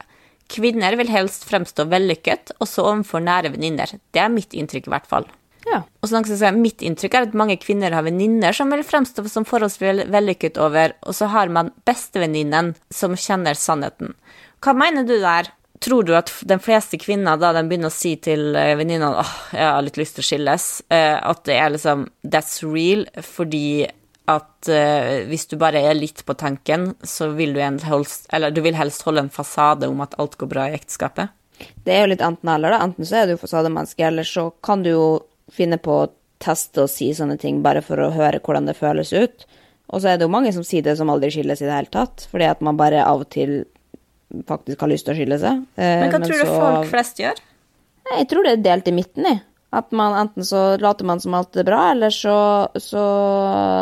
[0.53, 3.99] Kvinner vil helst fremstå vellykket, også overfor nære venninner.
[4.15, 5.27] Det er mitt inntrykk i hvert fall.
[5.67, 5.81] Ja.
[6.01, 9.25] Og så skal jeg, Mitt inntrykk er at mange kvinner har venninner som vil fremstå
[9.31, 14.15] som forholdsvis vellykket over, og så har man bestevenninnen som kjenner sannheten.
[14.62, 15.51] Hva mener du der?
[15.83, 19.33] Tror du at de fleste kvinner, da de begynner å si til eh, venninnene åh,
[19.53, 23.87] jeg har litt lyst til å skilles, eh, at det er liksom that's real, fordi
[24.31, 28.79] at eh, hvis du bare er litt på tanken, så vil du, helst, du vil
[28.79, 31.35] helst holde en fasade om at alt går bra i ekteskapet?
[31.85, 32.83] Det er jo litt enten-eller, da.
[32.85, 35.07] Enten så er du fasademenneske, eller så kan du jo
[35.53, 36.09] finne på å
[36.43, 39.47] teste og si sånne ting bare for å høre hvordan det føles ut.
[39.95, 41.93] Og så er det jo mange som sier det som aldri skilles i det hele
[41.95, 43.61] tatt, fordi at man bare av og til
[44.47, 45.61] faktisk har lyst til å skille seg.
[45.77, 47.39] Eh, Men hva tror du så- folk flest gjør?
[48.17, 49.41] Jeg tror det er delt i midten, i.
[49.73, 53.03] At man enten så later man som alt er bra, eller så, så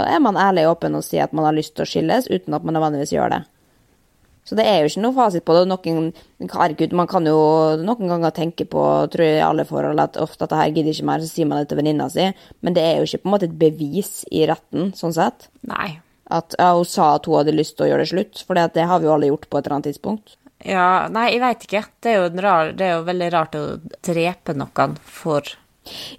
[0.09, 2.55] er man ærlig og åpen og sier at man har lyst til å skilles, uten
[2.55, 3.45] at man nødvendigvis gjør det.
[4.45, 5.63] Så det er jo ikke noe fasit på det.
[5.71, 6.11] Noen,
[6.53, 7.37] herregud, man kan jo
[7.81, 10.93] noen ganger tenke på, tror jeg i alle forhold, at ofte at det her gidder
[10.93, 12.27] ikke mer, så sier man det til venninna si.
[12.61, 15.49] Men det er jo ikke på en måte et bevis i retten, sånn sett.
[15.67, 15.95] Nei.
[16.35, 18.87] At ja, hun sa at hun hadde lyst til å gjøre det slutt, for det
[18.91, 20.37] har vi jo alle gjort på et eller annet tidspunkt.
[20.65, 21.83] Ja, nei, jeg veit ikke.
[22.03, 23.65] Det er, rar, det er jo veldig rart å
[24.07, 25.45] drepe noen for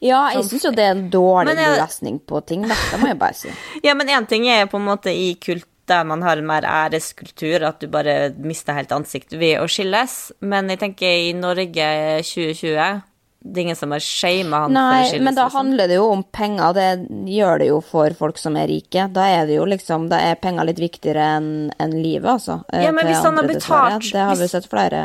[0.06, 2.76] Ja, jeg syns jo det er en dårlig jeg- løsning på ting, da.
[2.92, 3.50] Det må jeg bare si.
[3.88, 6.66] Ja, men én ting er på en måte i kult der man har en mer
[6.66, 10.32] æreskultur, at du bare mister helt ansikt ved å skilles.
[10.42, 11.90] Men jeg tenker i Norge
[12.26, 13.02] 2020
[13.46, 16.74] Det er ingen som har shama han Nei, men da handler det jo om penger.
[16.74, 16.88] Det
[17.30, 19.06] gjør det jo for folk som er rike.
[19.14, 22.64] Da er det jo liksom, da er penger litt viktigere enn en livet, altså.
[22.74, 24.12] eh, Ja, men hvis han har betalt dessverre.
[24.18, 25.02] Det har vi sett flere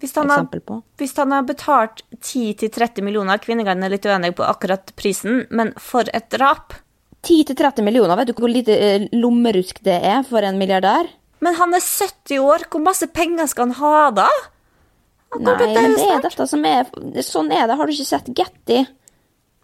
[0.00, 0.82] Hvis han har- eksempel på.
[0.98, 6.08] Hvis han har betalt 10-30 millioner, kvinnegarden er litt uenig på akkurat prisen, men for
[6.14, 6.72] et drap
[7.22, 11.06] 10-30 millioner, vet du hvor lite eh, lommerusk det er for en milliardær?
[11.42, 14.28] Men han er 70 år, hvor masse penger skal han ha da?
[15.40, 16.90] Nei, til men det er dette som er
[17.24, 17.78] Sånn er det.
[17.78, 18.82] Har du ikke sett Getty?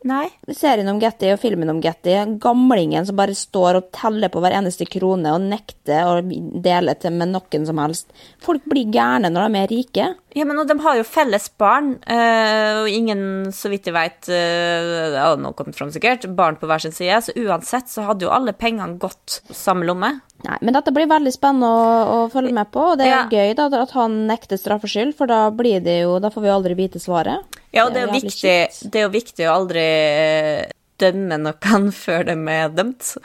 [0.06, 0.28] Nei.
[0.54, 2.14] Serien om Getty og filmen om Getty.
[2.40, 7.16] Gamlingen som bare står og teller på hver eneste krone og nekter å dele til
[7.18, 8.12] med noen som helst.
[8.44, 10.06] Folk blir gærne når de er rike.
[10.38, 14.92] Ja, men de har jo felles barn, eh, og ingen, så vidt jeg vet, eh,
[15.16, 18.28] det hadde nå kommet fram sikkert, barn på hver sin side, så uansett så hadde
[18.28, 20.20] jo alle pengene gått samme lomme.
[20.46, 23.22] Nei, men dette blir veldig spennende å, å følge med på, og det er Ja.
[23.26, 26.76] gøy da, at han nekter straffskyld, for da blir det jo Da får vi aldri
[26.78, 27.42] vite svaret.
[27.74, 28.54] Ja, og det er, jo viktig,
[28.92, 30.70] det er jo viktig å aldri eh,
[31.02, 33.16] dømme noen før de er dømt.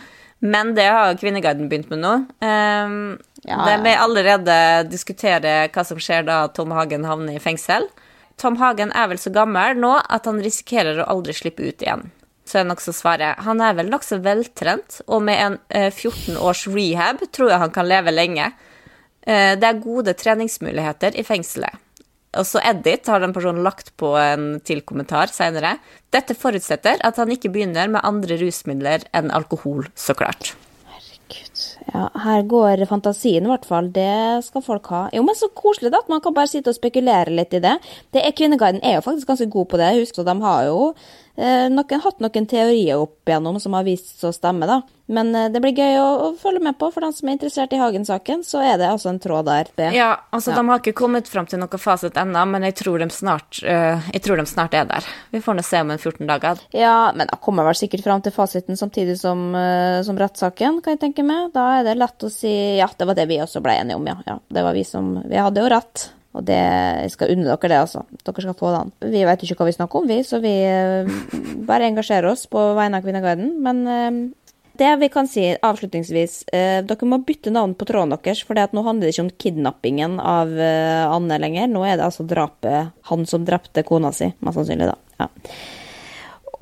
[0.44, 2.16] Men det har Kvinneguiden begynt med nå.
[2.44, 2.98] Um,
[3.46, 4.56] Ja, de vil allerede
[4.90, 7.90] diskutere hva som skjer da Tom Hagen havner i fengsel.
[8.40, 12.06] Tom Hagen er vel så gammel nå at han risikerer å aldri slippe ut igjen.
[12.44, 13.40] Så er det nokså svaret.
[13.46, 17.74] Han er vel nokså veltrent, og med en eh, 14 års rehab tror jeg han
[17.76, 18.52] kan leve lenge.
[19.24, 21.80] Eh, det er gode treningsmuligheter i fengselet.
[22.34, 25.78] Og så Edit har den personen lagt på en til kommentar senere.
[26.14, 30.56] Dette forutsetter at han ikke begynner med andre rusmidler enn alkohol, så klart.
[30.90, 31.62] Herregud.
[31.94, 33.92] Ja, her går fantasien, i hvert fall.
[33.94, 35.04] Det skal folk ha.
[35.14, 36.02] Jo, men så koselig, da.
[36.02, 37.76] At man kan bare sitte og spekulere litt i det.
[38.16, 39.92] det er, Kvinneguiden er jo faktisk ganske god på det.
[40.00, 44.20] Husk at de har jo eh, noen, hatt noen teorier opp igjennom som har vist
[44.20, 44.82] seg å stemme, da.
[45.06, 46.90] Men eh, det blir gøy å, å følge med på.
[46.94, 49.72] For den som er interessert i Hagen-saken, så er det altså en tråd der.
[49.76, 49.90] Det.
[49.98, 53.10] Ja, altså De har ikke kommet fram til noe fasit ennå, men jeg tror, de
[53.14, 55.10] snart, uh, jeg tror de snart er der.
[55.34, 56.64] Vi får nå se om en 14 dager.
[56.76, 60.96] Ja, men da kommer vel sikkert fram til fasiten samtidig som, uh, som rettssaken, kan
[60.96, 61.52] jeg tenke meg.
[61.56, 64.10] Da er det lett å si ja, det var det vi også ble enige om,
[64.10, 64.20] ja.
[64.28, 66.08] ja det var vi som Vi hadde jo rett.
[66.34, 68.06] Og det, jeg skal unne dere det, altså.
[68.26, 68.94] Dere skal få den.
[69.14, 71.12] Vi vet ikke hva vi snakker om, vi, så vi eh,
[71.68, 73.52] bare engasjerer oss på vegne av Kvinneguiden.
[73.64, 74.18] Men eh,
[74.82, 78.86] det vi kan si avslutningsvis, eh, dere må bytte navn på tråden deres, for nå
[78.88, 81.70] handler det ikke om kidnappingen av Anne lenger.
[81.70, 84.98] Nå er det altså drapet Han som drepte kona si, mest sannsynlig, da.
[85.22, 85.30] Ja.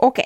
[0.03, 0.25] OK.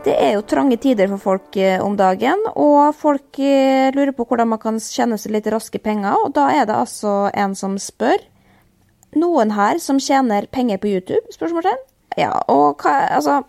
[0.00, 4.24] Det er jo trange tider for folk eh, om dagen, og folk eh, lurer på
[4.24, 6.22] hvordan man kan tjene seg litt raske penger.
[6.24, 8.22] Og da er det altså en som spør.
[9.20, 11.20] Noen her som tjener penger på YouTube?
[11.36, 11.84] Spørsmålstegn.
[12.16, 13.42] Ja, og hva Altså,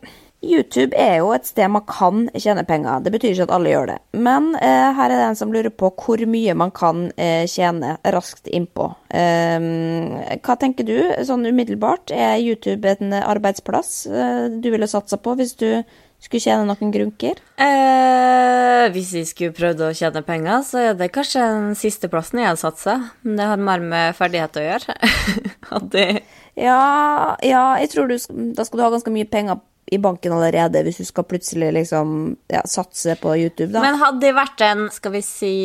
[0.44, 3.00] YouTube er jo et sted man kan tjene penger.
[3.00, 3.98] Det betyr ikke at alle gjør det.
[4.20, 7.96] Men eh, her er det en som lurer på hvor mye man kan eh, tjene
[8.12, 8.92] raskt innpå.
[9.08, 12.12] Eh, hva tenker du sånn umiddelbart?
[12.12, 15.70] Er YouTube en arbeidsplass eh, du ville satsa på hvis du
[16.22, 17.40] skulle tjene noen grunker?
[17.62, 22.42] Eh, hvis jeg skulle prøvd å tjene penger, så er det kanskje den siste plassen
[22.42, 22.98] jeg hadde satsa.
[23.26, 24.98] Men det har mer med ferdighet å gjøre.
[25.92, 26.06] Det
[26.60, 28.18] Ja, ja, jeg tror du
[28.58, 32.12] Da skal du ha ganske mye penger i banken allerede hvis du skal plutselig liksom
[32.52, 33.82] ja, satse på YouTube, da.
[33.84, 35.56] Men hadde jeg vært en skal vi si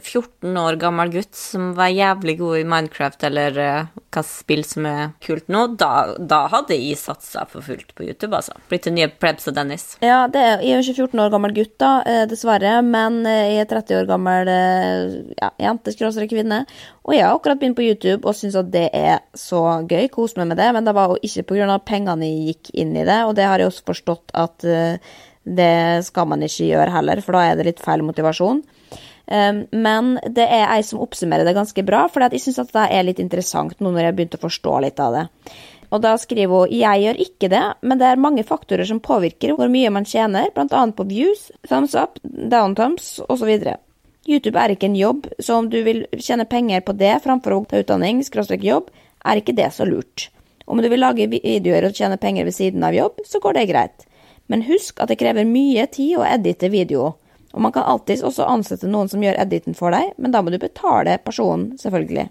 [0.00, 4.86] 14 år gammel gutt som var jævlig god i Minecraft eller uh, hva spill som
[4.88, 8.56] er kult nå, da, da hadde jeg satsa for fullt på YouTube, altså.
[8.70, 9.86] Blitt en nye plebs og Dennis.
[10.04, 13.52] Ja, er, jeg er jo ikke 14 år gammel gutt, da, eh, dessverre, men eh,
[13.52, 16.64] jeg er 30 år gammel eh, ja, jente, skråstrek kvinne.
[17.06, 20.08] Og jeg har akkurat begynt på YouTube og syns at det er så gøy.
[20.12, 20.66] Kos meg med det.
[20.74, 21.76] Men det var jo ikke pga.
[21.86, 24.66] pengene jeg gikk inn i det, og det har jeg også forstått at
[25.46, 28.64] det skal man ikke gjøre heller, for da er det litt feil motivasjon.
[29.26, 33.06] Um, men det er ei som oppsummerer det ganske bra, for jeg syns det er
[33.08, 35.24] litt interessant nå når jeg har begynt å forstå litt av det.
[35.94, 39.54] Og da skriver hun jeg gjør ikke det, men det er mange faktorer som påvirker
[39.58, 40.84] hvor mye man tjener, bl.a.
[40.94, 43.50] på views, thumbs up, down thumbs osv.
[44.26, 47.60] YouTube er ikke en jobb, så om du vil tjene penger på det framfor å
[47.70, 48.90] ta utdanning, skråstrek jobb,
[49.26, 50.28] er ikke det så lurt.
[50.66, 53.68] Om du vil lage videoer og tjene penger ved siden av jobb, så går det
[53.70, 54.06] greit.
[54.50, 57.14] Men husk at det krever mye tid å edite video.
[57.56, 60.52] Og man kan alltids også ansette noen som gjør editen for deg, men da må
[60.52, 62.28] du betale personen, selvfølgelig.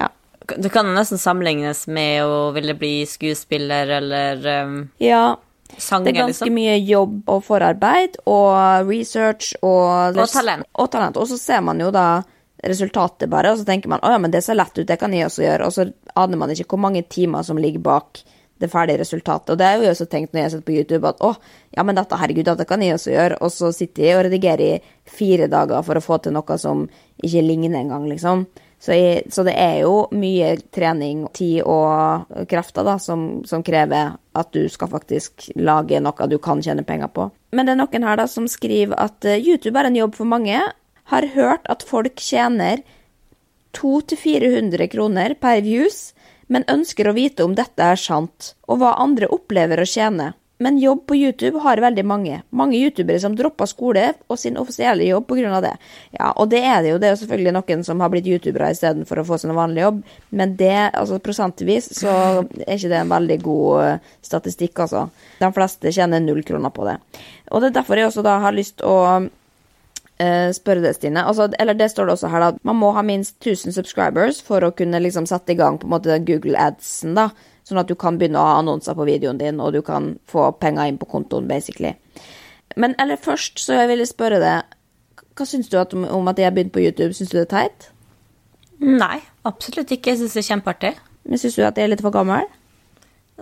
[0.00, 0.08] Ja.
[0.46, 5.34] Det kan nesten sammenlignes med å ville bli skuespiller eller um, ja
[5.76, 6.54] sanger, det er ganske liksom.
[6.54, 10.68] mye jobb og forarbeid og research og Og talent.
[10.78, 11.18] Og talent.
[11.18, 12.22] Og så ser man jo da
[12.66, 15.12] resultatet bare, og så tenker man å ja, men det ser lett ut, det kan
[15.12, 15.84] jeg også gjøre, og så
[16.16, 18.22] aner man ikke hvor mange timer som ligger bak
[18.62, 19.52] det ferdige resultatet.
[19.52, 21.32] Og det har jeg også tenkt når jeg har sett på YouTube, at å,
[21.76, 24.66] ja, men dette, herregud, dette kan jeg også gjøre, og så sitter jeg og redigerer
[24.66, 26.86] i fire dager for å få til noe som
[27.22, 28.46] ikke ligner engang, liksom.
[28.78, 34.12] Så, jeg, så det er jo mye trening, tid og krefter da, som, som krever
[34.36, 37.30] at du skal faktisk lage noe du kan tjene penger på.
[37.56, 40.28] Men det er noen her da som skriver at eh, YouTube er en jobb for
[40.28, 40.60] mange.
[41.08, 42.84] Har hørt at folk tjener
[43.76, 46.10] 200-400 kroner per views,
[46.46, 50.32] men ønsker å vite om dette er sant, og hva andre opplever å tjene.
[50.58, 52.38] Men jobb på YouTube har veldig mange.
[52.48, 55.60] Mange youtubere som dropper skole og sin offisielle jobb pga.
[55.60, 55.74] det.
[56.16, 56.98] Ja, og det er det jo.
[56.98, 59.82] Det er jo selvfølgelig noen som har blitt youtubere istedenfor å få seg en vanlig
[59.82, 62.10] jobb, men det, altså prosentvis, så
[62.64, 65.08] er ikke det en veldig god eh, statistikk, altså.
[65.40, 66.96] De fleste tjener null kroner på det.
[67.52, 68.96] Og det er derfor jeg også da har lyst å
[70.22, 71.24] eh, spørre det, Stine.
[71.26, 72.62] Altså, eller det står det også her, da.
[72.68, 75.94] Man må ha minst 1000 subscribers for å kunne liksom sette i gang på en
[75.96, 77.30] måte Google Adsen, da.
[77.66, 80.52] Sånn at du kan begynne å ha annonser på videoen din, og du kan få
[80.60, 81.96] penger inn på kontoen, basically.
[82.76, 84.76] Men eller først så jeg ville spørre deg,
[85.36, 87.12] hva syns du at, om, at jeg har begynt på YouTube?
[87.16, 87.90] Syns du det er teit?
[88.80, 90.12] Nei, absolutt ikke.
[90.12, 90.94] Jeg syns det er kjempeartig.
[91.26, 92.46] Men syns du at jeg er litt for gammel?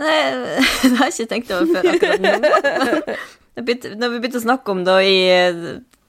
[0.00, 0.14] Nei,
[0.82, 3.16] det har jeg ikke tenkt over før akkurat nå.
[4.00, 5.18] Når vi begynte å snakke om det i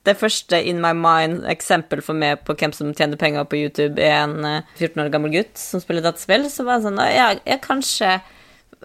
[0.06, 4.02] det første in my mind eksempel for meg på hvem som tjener penger på YouTube,
[4.02, 7.30] er en eh, 14 år gammel gutt som spiller dataspill, så var det sånn Ja,
[7.41, 8.18] jeg kanskje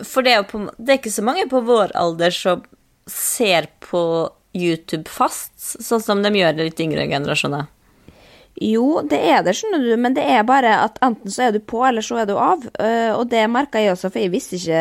[0.06, 2.64] For det er på Det er ikke så mange på vår alder som
[3.10, 4.02] ser på
[4.54, 7.68] YouTube fast, sånn som de gjør litt yngre generasjoner.
[8.60, 11.60] Jo, det er det, skjønner du, men det er bare at enten så er du
[11.62, 12.64] på, eller så er du av.
[12.82, 14.80] Eh, og det merka jeg også, for jeg visste ikke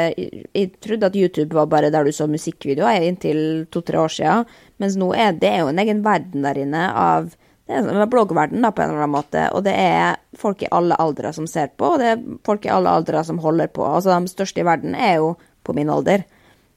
[0.57, 4.49] Jeg, trodde at YouTube var bare der du så musikkvideoer inntil to-tre år siden,
[4.81, 7.29] mens nå er det jo en egen verden der inne av
[7.69, 10.71] det er en bloggverden da, på en eller annen måte, og det er folk i
[10.73, 13.85] alle aldre som ser på, og det er folk i alle aldre som holder på.
[13.85, 16.23] Altså, de største i verden er jo på min alder.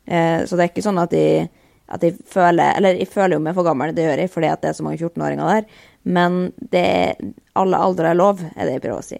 [0.04, 1.48] Eh, så det er ikke sånn at de
[1.92, 4.62] at jeg føler Eller jeg føler jo meg for gammel, det gjør jeg fordi at
[4.62, 5.80] det er så mange 14-åringer der.
[6.02, 7.16] Men det
[7.58, 9.18] alle aldre er lov, er det jeg prøver å si.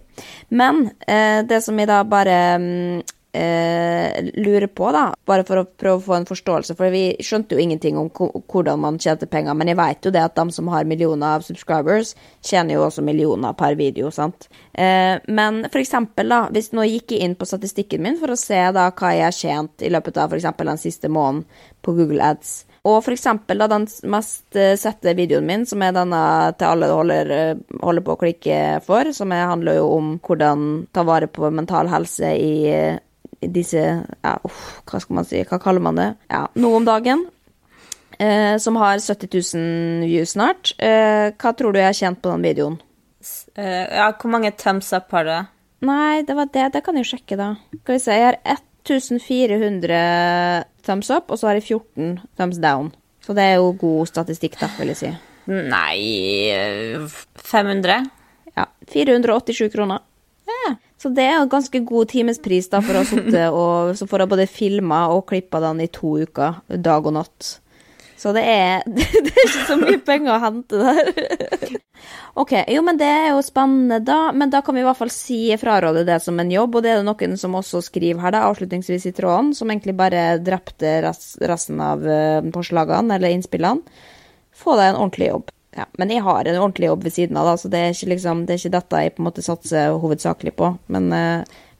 [0.57, 5.65] Men eh, det som jeg da bare mm, eh, lurer på, da, bare for å
[5.65, 9.55] prøve å få en forståelse, for vi skjønte jo ingenting om hvordan man tjente penger,
[9.57, 12.13] men jeg vet jo det at de som har millioner av subscribers,
[12.45, 14.49] tjener jo også millioner per video, sant.
[14.73, 18.39] Eh, men for eksempel, da, hvis nå gikk jeg inn på statistikken min for å
[18.39, 21.45] se da hva jeg har tjent i løpet av eksempel den siste måneden
[21.83, 25.93] på Google Ads, og for eksempel da, den mest eh, sette videoen min, som er
[25.95, 26.19] denne
[26.59, 30.65] til alle holder, eh, holder på å klikke for, som er, handler jo om hvordan
[30.91, 32.97] ta vare på mental helse i, eh,
[33.39, 35.45] i disse ja, uff, Hva skal man si?
[35.47, 36.09] Hva kaller man det?
[36.33, 37.23] Ja, nå om dagen.
[38.19, 40.75] Eh, som har 70 000 views snart.
[40.75, 42.77] Eh, hva tror du jeg har tjent på den videoen?
[43.55, 45.35] Ja, hvor mange thumbs up har du?
[45.87, 46.67] Nei, det var det.
[46.75, 47.53] Det kan jeg jo sjekke, da.
[47.79, 48.19] Skal vi se.
[48.19, 52.91] Jeg har 1400 thumbs up, og så har jeg 14 thumbs down.
[53.23, 55.11] Så det er jo god statistikk, da, vil jeg si.
[55.47, 55.99] Nei
[56.51, 58.09] eh, 500?
[58.55, 58.67] Ja.
[58.91, 60.03] 487 kroner.
[60.47, 60.75] Ja.
[60.99, 64.23] Så det er jo ganske god timespris da, for å ha sittet og Så får
[64.23, 67.57] jeg både filma og klippa den i to uker, dag og natt.
[68.23, 71.79] Så det er, det er ikke så mye penger å hente der.
[72.39, 74.31] OK, jo, men det er jo spennende, da.
[74.31, 76.77] Men da kan vi i hvert fall si fraråde det som en jobb.
[76.79, 79.95] Og det er det noen som også skriver her, da, avslutningsvis i tråden, som egentlig
[79.99, 83.99] bare drepte res- resten av eh, forslagene eller innspillene.
[84.53, 85.51] Få deg en ordentlig jobb.
[85.73, 88.11] Ja, men jeg har en ordentlig jobb ved siden av, da, så det er ikke,
[88.11, 90.67] liksom, det er ikke dette jeg på en måte satser hovedsakelig på.
[90.93, 91.07] Men,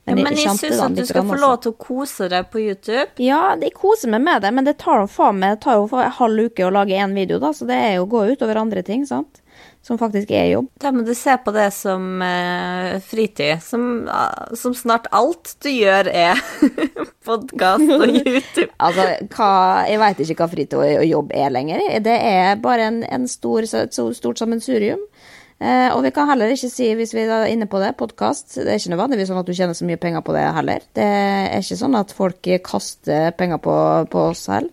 [0.06, 2.64] eh, Ja, men jeg syns at du skal få lov til å kose deg på
[2.64, 3.08] YouTube.
[3.24, 5.88] Ja, jeg koser meg med det, men det tar jo faen meg det tar jo
[6.00, 8.60] en halv uke å lage én video, da, så det er jo å gå utover
[8.62, 9.40] andre ting, sant?
[9.84, 10.70] Som faktisk er jobb.
[10.80, 13.60] Da må du se på det som eh, fritid.
[13.64, 14.08] Som,
[14.56, 16.40] som snart alt du gjør, er
[17.28, 18.70] podkast og YouTube.
[18.84, 19.52] Altså, hva,
[19.88, 21.84] jeg veit ikke hva fritid og jobb er lenger.
[22.04, 25.04] Det er bare en, en stor, et så stort sammensurium.
[25.62, 28.66] Eh, og vi kan heller ikke si, hvis vi er inne på det, podkast Det
[28.68, 30.86] er ikke nødvendigvis sånn at du tjener så mye penger på det heller.
[30.98, 33.78] Det er ikke sånn at folk kaster penger på,
[34.12, 34.72] på oss heller.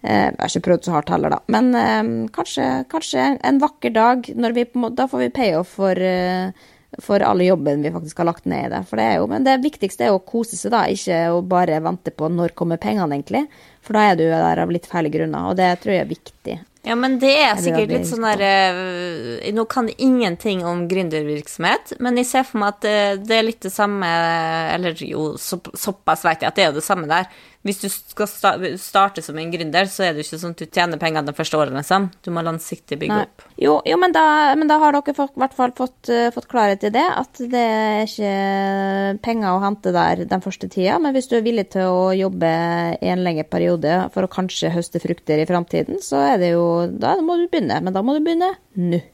[0.00, 1.40] Eh, jeg har ikke prøvd så hardt heller, da.
[1.52, 4.66] Men eh, kanskje, kanskje en vakker dag, vi,
[4.96, 6.70] da får vi payoff for, eh,
[7.04, 8.80] for alle jobben vi faktisk har lagt ned i det.
[8.88, 11.82] For det er jo, men det viktigste er å kose seg, da, ikke å bare
[11.84, 13.44] vente på når kommer pengene, egentlig.
[13.84, 16.58] For da er du der av litt feil grunner, og det tror jeg er viktig.
[16.82, 21.98] Ja, men det er sikkert litt sånn der eh, Nå kan jeg ingenting om gründervirksomhet,
[22.00, 22.94] men jeg ser for meg at det,
[23.28, 24.08] det er litt det samme
[24.72, 27.28] Eller jo, så, såpass vet jeg at det er jo det samme der.
[27.60, 28.28] Hvis du skal
[28.80, 31.34] starte som en gründer, så er det jo ikke sånn at du tjener penger de
[31.36, 32.06] første årene, liksom.
[32.24, 33.26] Du må langsiktig bygge Nei.
[33.26, 33.44] opp.
[33.60, 34.22] Jo, jo men, da,
[34.56, 37.64] men da har dere i hvert fall fått, uh, fått klarhet i det, at det
[37.66, 40.96] er ikke penger å hente der den første tida.
[41.04, 42.52] Men hvis du er villig til å jobbe
[42.96, 46.64] i en lengre periode for å kanskje høste frukter i framtiden, så er det jo
[47.00, 47.82] Da må du begynne.
[47.84, 49.04] Men da må du begynne nå.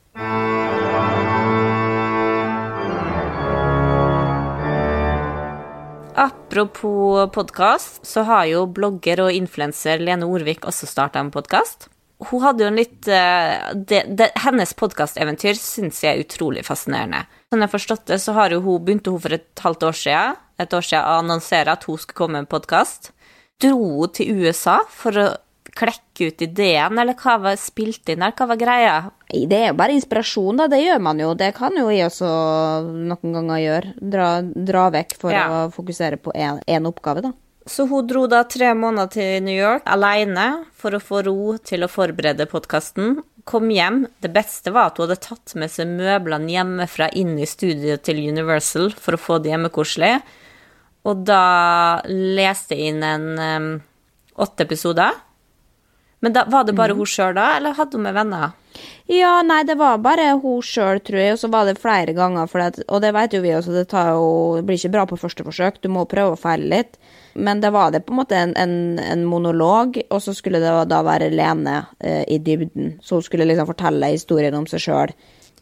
[6.16, 11.90] Apropos podkast, så har jo blogger og influenser Lene Orvik også starta en podkast.
[12.30, 17.26] Hun hadde jo en litt eh, det, det, Hennes podkasteventyr syns jeg er utrolig fascinerende.
[17.52, 20.40] Sånn jeg har forstått det, så har hun, begynte hun for et halvt år siden,
[20.56, 23.12] et år siden å annonsere at hun skulle komme med en podkast.
[23.60, 25.28] Dro hun til USA for å
[25.76, 28.96] klekke ut ideen, eller hva var spilt inn her, Hva var greia?
[29.30, 30.66] Det er jo bare inspirasjon, da.
[30.72, 31.32] Det gjør man jo.
[31.34, 32.28] Det kan jo jeg også
[32.94, 33.94] noen ganger gjøre.
[34.14, 35.46] Dra, dra vekk for Ja.
[35.48, 37.32] å fokusere på én oppgave, da.
[37.66, 41.82] Så hun dro da tre måneder til New York alene for å få ro til
[41.82, 43.16] å forberede podkasten.
[43.44, 44.06] Kom hjem.
[44.22, 48.22] Det beste var at hun hadde tatt med seg møblene hjemmefra inn i studioet til
[48.22, 50.22] Universal for å få det hjemmekoselig.
[51.06, 53.68] Og da leste jeg inn en um,
[54.42, 55.10] åtte episoder.
[56.24, 58.54] Men da, var det bare hun sjøl da, eller hadde hun med venner?
[59.08, 62.50] Ja, nei, det var bare hun sjøl, tror jeg, og så var det flere ganger.
[62.64, 65.20] At, og det vet jo vi også, det, tar jo, det blir ikke bra på
[65.20, 67.00] første forsøk, du må prøve å feile litt.
[67.36, 70.72] Men det var det på en måte en, en, en monolog, og så skulle det
[70.90, 72.96] da være Lene eh, i dybden.
[73.04, 75.12] Så hun skulle liksom fortelle historien om seg sjøl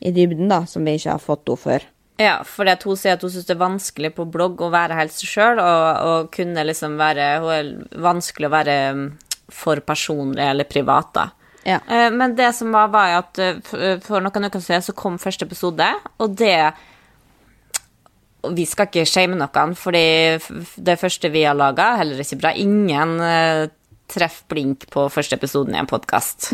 [0.00, 1.90] i dybden, da, som vi ikke har fått henne før.
[2.22, 5.14] Ja, for hun sier at hun syns det er vanskelig på blogg å være helt
[5.16, 7.72] seg sjøl, og, og, kunne liksom være Hun er
[8.04, 9.08] vanskelig å være mm,
[9.54, 11.28] for personlig eller privat, da.
[11.64, 11.80] Ja.
[11.88, 15.16] Eh, men det som var, var at eh, eh, for noen uker siden så kom
[15.20, 15.86] første episode,
[16.20, 16.58] og det
[18.44, 20.36] Vi skal ikke shame noen, fordi
[20.76, 22.50] det første vi har laga, heller ikke bra.
[22.52, 23.14] Ingen
[24.12, 26.50] treff blink på første episoden i en podkast.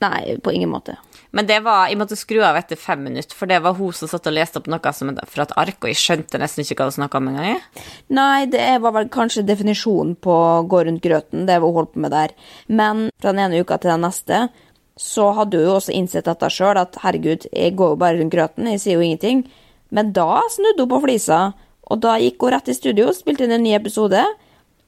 [0.00, 0.96] Nei, på ingen måte.
[1.36, 4.10] Men det var, jeg måtte skru av etter fem minutter, for det var hun som
[4.10, 6.88] satt og leste opp noe som fra et ark, og jeg skjønte nesten ikke hva
[6.88, 7.60] hun snakka om engang.
[8.18, 10.34] Nei, det var vel kanskje definisjonen på
[10.70, 12.34] gå rundt grøten, det hun holdt på med der.
[12.66, 14.48] Men fra den ene uka til den neste
[15.00, 18.34] så hadde hun jo også innsett dette sjøl, at herregud, jeg går jo bare rundt
[18.34, 19.46] grøten, jeg sier jo ingenting.
[19.94, 21.40] Men da snudde hun på flisa,
[21.90, 24.20] og da gikk hun rett i studio, spilte inn en ny episode.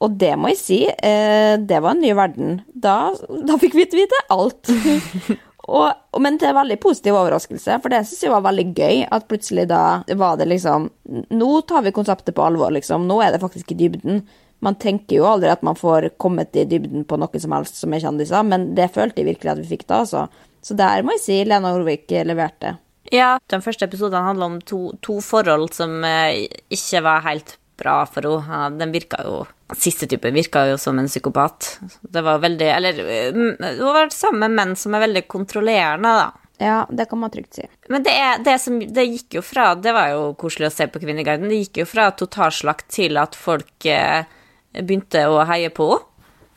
[0.03, 2.61] Og det må jeg si, eh, det var en ny verden.
[2.67, 3.15] Da,
[3.47, 4.67] da fikk vi vite alt.
[5.63, 9.03] Og, men til veldig positiv overraskelse, for det syns jeg var veldig gøy.
[9.15, 9.83] At plutselig da
[10.19, 10.89] var det liksom
[11.31, 13.07] Nå tar vi konseptet på alvor, liksom.
[13.07, 14.23] Nå er det faktisk i dybden.
[14.63, 17.95] Man tenker jo aldri at man får kommet i dybden på noe som helst som
[17.95, 20.27] er kjendiser, men det følte jeg virkelig at vi fikk da, altså.
[20.63, 22.77] Så der må jeg si Lena Orvik leverte.
[23.11, 27.97] Ja, den første episoden handla om to, to, forhold som eh, ikke var helt bra
[28.07, 28.77] for henne.
[28.79, 29.43] Den virka jo
[29.77, 31.79] Siste type virka jo som en psykopat.
[32.01, 32.99] Det var veldig Eller
[33.33, 36.31] hun har vært sammen med menn som er veldig kontrollerende, da.
[36.61, 37.65] Ja, det kan man trygt si.
[37.89, 40.87] Men det, er, det, som, det gikk jo fra Det var jo koselig å se
[40.87, 41.49] på Kvinneguiden.
[41.49, 44.29] Det gikk jo fra totalslakt til at folk eh,
[44.77, 46.09] begynte å heie på henne.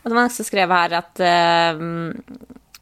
[0.06, 1.80] Og det var noen som skrev her at eh,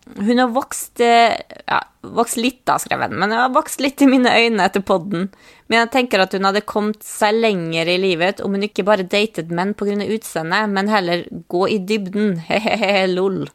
[0.04, 1.36] hun har vokst eh,
[1.66, 4.84] ja, vokst litt, da, skrev hun, men hun har vokst litt i mine øyne etter
[4.84, 5.30] podden.
[5.66, 9.06] Men jeg tenker at hun hadde kommet seg lenger i livet om hun ikke bare
[9.08, 9.96] datet menn pga.
[10.04, 12.36] utseendet, men heller gå i dybden.
[12.48, 13.46] He-he-he, lol.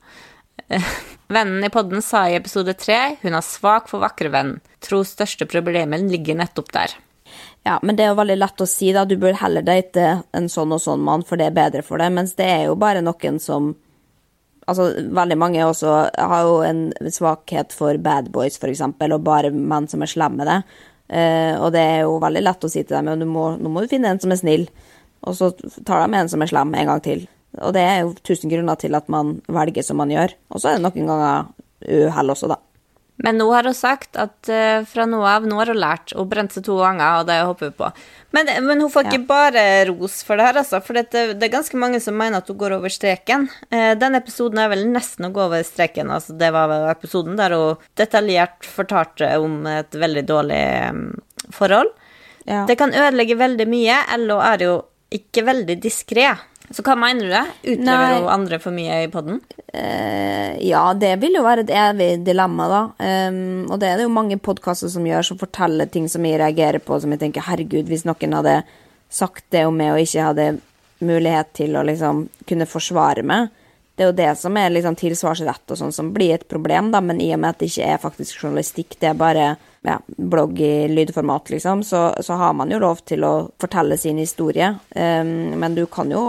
[1.30, 4.58] Vennen i podden sa i episode tre hun har svak for vakre venn.
[4.82, 6.98] Tror største problemet ligger nettopp der.
[7.68, 9.04] Ja, men det er jo veldig lett å si, da.
[9.06, 12.16] Du bør heller date en sånn og sånn mann, for det er bedre for deg.
[12.16, 13.76] Mens det er jo bare noen som
[14.70, 19.90] Altså, veldig mange også har jo en svakhet for bad boys, eksempel, og bare menn
[19.90, 20.60] som er slemme med det.
[21.10, 23.90] Uh, og det er jo veldig lett å si til dem at nå må du
[23.90, 24.68] finne en som er snill,
[25.26, 27.26] og så tar de en som er slem, en gang til.
[27.58, 30.36] Og det er jo tusen grunner til at man velger som man gjør.
[30.54, 31.50] Og så er det noen ganger
[31.90, 32.60] uhell også, da.
[33.24, 36.14] Men nå har hun sagt at uh, fra nå av Nå har hun lært.
[36.16, 37.90] Hun brente seg to ganger, og det håper hun på.
[38.36, 39.12] Men, men, hun får ja.
[39.12, 40.80] ikke bare ros for det her, altså.
[40.86, 43.50] For det, det, er ganske mange som mener at hun går over streken.
[43.74, 46.14] Uh, den episoden er vel nesten å gå over streken.
[46.16, 51.04] Altså, det var episoden der hun detaljert fortalte om et veldig dårlig um,
[51.56, 51.92] forhold.
[52.48, 52.64] Ja.
[52.70, 54.00] Det kan ødelegge veldig mye.
[54.24, 54.78] LO er jo
[55.14, 56.32] ikke veldig diskré.
[56.70, 57.46] Så hva mener du det?
[57.74, 59.40] Utlever hun andre for mye i poden?
[59.74, 62.82] Uh, ja, det vil jo være et evig dilemma, da.
[63.30, 66.42] Um, og det er det jo mange podkaster som gjør, som forteller ting som jeg
[66.42, 68.60] reagerer på, som jeg tenker herregud, hvis noen hadde
[69.10, 70.50] sagt det om meg og ikke hadde
[71.06, 73.50] mulighet til å liksom kunne forsvare meg.
[74.00, 77.02] Det er jo det som er liksom tilsvarsrett og sånn som blir et problem, da,
[77.04, 79.48] men i og med at det ikke er faktisk journalistikk, det er bare
[79.84, 84.22] ja, blogg i lydformat, liksom, så, så, har man jo lov til å fortelle sin
[84.24, 84.70] historie.
[84.96, 86.22] Um, men du kan jo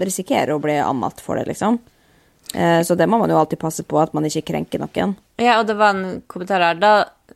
[0.00, 1.76] risikere å bli anmeldt for det, liksom.
[2.56, 5.12] Uh, så det må man jo alltid passe på, at man ikke krenker noen.
[5.36, 6.80] Ja, og det var en kommentar her.
[6.80, 6.94] Da,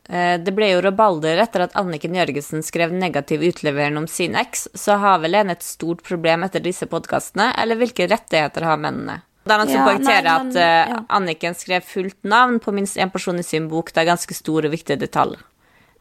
[0.08, 4.70] uh, det ble jo rabalder etter at Anniken Jørgensen skrev negativ utlevering om sin eks,
[4.72, 9.20] så har vel en et stort problem etter disse podkastene, eller hvilke rettigheter har mennene?
[9.46, 11.02] Det er noen som poengterer at uh, ja.
[11.14, 13.92] Anniken skrev fullt navn på minst én person i sin bok.
[13.94, 15.44] Det er ganske store og viktige detaljer.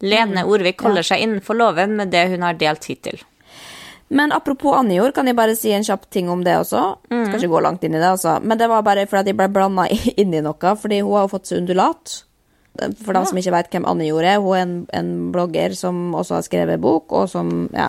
[0.03, 1.09] Lene mm, Orvik holder ja.
[1.13, 3.21] seg innenfor loven med det hun har delt hittil.
[4.07, 6.81] Men apropos Annijord, kan jeg bare si en kjapp ting om det også?
[7.09, 7.23] Mm.
[7.25, 8.37] Skal ikke gå langt inn i det, altså.
[8.41, 9.87] Men det var bare fordi jeg ble blanda
[10.21, 12.19] inn i noe, fordi hun har jo fått seg undulat.
[12.75, 16.39] For dem som ikke vet hvem Annijord er, hun er en, en, blogger som også
[16.39, 17.87] har skrevet bok, og som ja,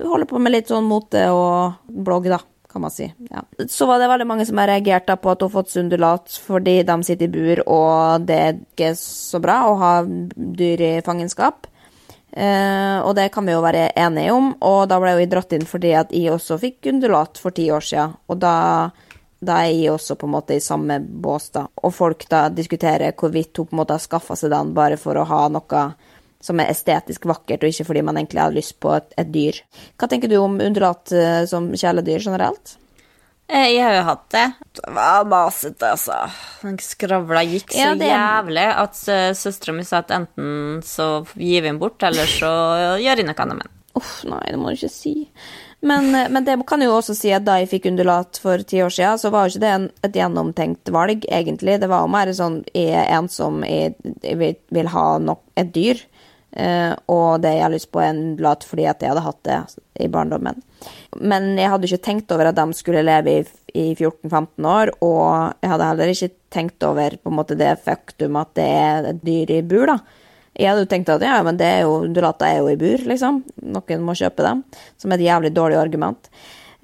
[0.00, 2.40] holder på med litt sånn mote og blogg, da
[2.74, 3.06] kan man si.
[3.30, 3.44] Ja.
[3.70, 6.80] Så var det veldig mange som har reagert på at hun har fått sundulat fordi
[6.82, 11.68] de sitter i bur, og det er ikke så bra å ha dyr i fangenskap.
[12.34, 15.68] Eh, og det kan vi jo være enige om, og da ble hun dratt inn
[15.70, 18.56] fordi at jeg også fikk undulat for ti år siden, og da,
[19.38, 21.68] da er jeg også på en måte i samme bås, da.
[21.86, 25.14] Og folk da diskuterer hvorvidt hun på en måte har skaffa seg den bare for
[25.14, 25.84] å ha noe
[26.44, 29.60] som er estetisk vakkert, og ikke fordi man egentlig har lyst på et, et dyr.
[29.96, 32.76] Hva tenker du om undulat uh, som kjæledyr generelt?
[33.48, 34.44] Eh, Jeg har jo hatt det.
[34.78, 36.16] Det var masete, altså.
[36.62, 39.00] Den skravla gikk så Ja, det- jævlig at
[39.36, 42.52] søstera mi sa at enten så gir vi den bort, eller så
[43.02, 43.80] gjør jeg noe annet med den.
[44.00, 45.12] Uff, nei, det må du ikke si.
[45.84, 48.80] Men, eh, men det kan jo også si at da jeg fikk undulat for ti
[48.82, 51.76] år siden, så var jo ikke det en, et gjennomtenkt valg, egentlig.
[51.80, 56.00] Det var jo mer sånn jeg er ensom, jeg, jeg vil ha nok, et dyr.
[56.56, 59.42] Eh, og det jeg har lyst på, er en lat fordi at jeg hadde hatt
[59.46, 59.58] det
[60.04, 60.62] i barndommen.
[61.20, 63.44] Men jeg hadde ikke tenkt over at de skulle leve i,
[63.74, 68.38] i 14-15 år, og jeg hadde heller ikke tenkt over på en måte det faktum
[68.40, 69.98] at det er et dyr i bur, da.
[70.54, 73.02] Jeg hadde jo tenkt at ja, men det er jo, undulater er jo i bur,
[73.10, 73.40] liksom.
[73.74, 74.60] Noen må kjøpe dem.
[75.02, 76.28] Som et jævlig dårlig argument.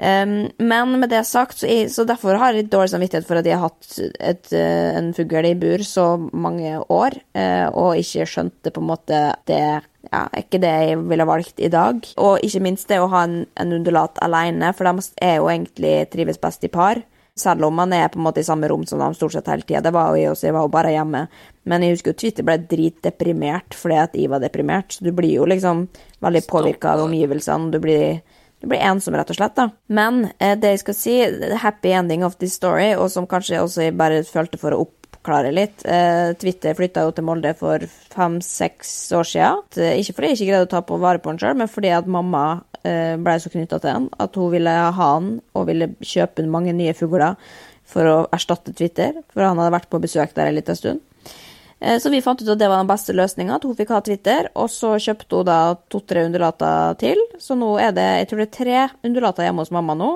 [0.01, 3.49] Um, men med det sagt, så, jeg, så derfor har jeg dårlig samvittighet for at
[3.49, 8.25] jeg har hatt et, eh, en fugl i bur så mange år, uh, og ikke
[8.31, 9.21] skjønte på en måte
[9.51, 9.61] det
[10.09, 12.01] ja, ikke det jeg ville valgt i dag.
[12.17, 15.95] Og ikke minst det å ha en, en undulat alene, for de er jo egentlig
[16.15, 17.03] trives best i par.
[17.37, 19.65] Selv om man er på en måte i samme rom som de stort sett hele
[19.65, 19.85] tida.
[19.85, 21.23] Det var jo jeg også, jeg var jo bare hjemme.
[21.71, 24.97] Men jeg husker jo Twitter ble dritdeprimert fordi at jeg var deprimert.
[24.97, 25.87] Så du blir jo liksom
[26.25, 27.71] veldig påvirka av omgivelsene.
[27.73, 28.21] Du blir,
[28.61, 29.55] du blir ensom, rett og slett.
[29.57, 29.69] da.
[29.89, 33.61] Men eh, det jeg skal si, the happy ending of this story, og som kanskje
[33.63, 35.85] også jeg bare følte for å oppklare litt.
[35.89, 37.83] Eh, Twitter flytta jo til Molde for
[38.15, 39.65] fem-seks år siden.
[39.81, 41.93] Eh, Ikke fordi jeg ikke greide å ta på vare på han sjøl, men fordi
[41.97, 42.45] at mamma
[42.85, 46.73] eh, ble så knytta til han at hun ville ha han og ville kjøpe mange
[46.77, 47.37] nye fugler
[47.91, 51.01] for å erstatte Twitter, for han hadde vært på besøk der en liten stund.
[51.81, 54.01] Eh, Så vi fant ut at det var den beste løsninga, at hun fikk ha
[54.05, 54.51] Twitter.
[54.55, 55.59] Og så kjøpte hun da
[55.89, 57.21] to-tre undulater til.
[57.39, 60.13] Så nå er det jeg tror det er tre undulater hjemme hos mamma nå.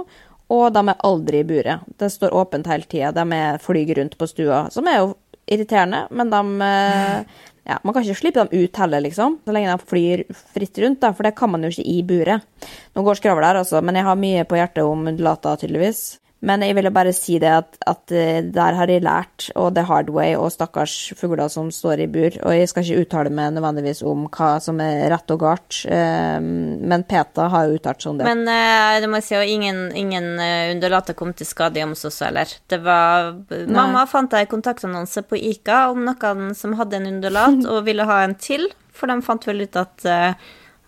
[0.53, 1.87] Og de er aldri i buret.
[1.99, 3.13] Det står åpent hele tida.
[3.17, 5.15] De er flyr rundt på stua, som er jo
[5.51, 9.73] irriterende, men de eh, ja, Man kan ikke slippe dem ut heller, liksom, så lenge
[9.73, 12.45] de flyr fritt rundt, da, for det kan man jo ikke i buret.
[12.93, 16.03] Nå går skravl her, altså, men jeg har mye på hjertet om undulater, tydeligvis.
[16.45, 19.85] Men jeg ville bare si det at, at eh, der har jeg lært, og the
[19.89, 22.37] hard way, og stakkars fugler som står i bur.
[22.45, 26.39] Og jeg skal ikke uttale meg nødvendigvis om hva som er rett og galt, eh,
[26.41, 28.29] men Peta har jo uttalt sånn det.
[28.29, 30.29] Men eh, det må jeg si, og ingen, ingen
[30.75, 32.51] undulater kom til skade i oss heller.
[32.69, 33.33] Det var
[33.65, 38.21] Mamma fant ei kontaktannonse på Ica om noen som hadde en undulat og ville ha
[38.27, 40.07] en til, for de fant vel ut at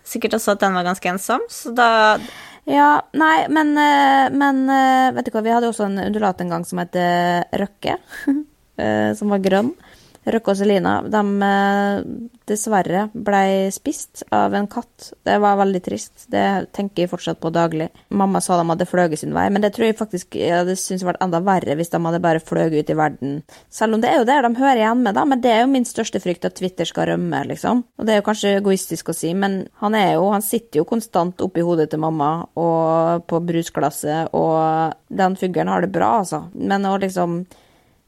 [0.07, 1.87] Sikkert også at den var ganske ensom, så da
[2.67, 6.49] Ja, nei, men, eh, men eh, vet du hva, vi hadde også en undulat en
[6.51, 7.95] gang som het eh, Røkke,
[9.17, 9.71] som var grønn.
[10.27, 12.07] Røkke og Selina, de eh,
[12.47, 15.11] dessverre ble spist av en katt.
[15.23, 16.25] Det var veldig trist.
[16.31, 17.87] Det tenker jeg fortsatt på daglig.
[18.09, 21.05] Mamma sa de hadde fløyet sin vei, men det tror jeg faktisk jeg hadde syntes
[21.07, 23.37] vært enda verre hvis de hadde bare fløyet ut i verden.
[23.71, 25.71] Selv om det er jo der de hører igjen med, da, men det er jo
[25.71, 27.85] min største frykt at Twitter skal rømme, liksom.
[27.97, 30.89] Og det er jo kanskje egoistisk å si, men han er jo, han sitter jo
[30.89, 36.43] konstant oppi hodet til mamma og på brusglasset, og den fuglen har det bra, altså.
[36.55, 37.41] Men å liksom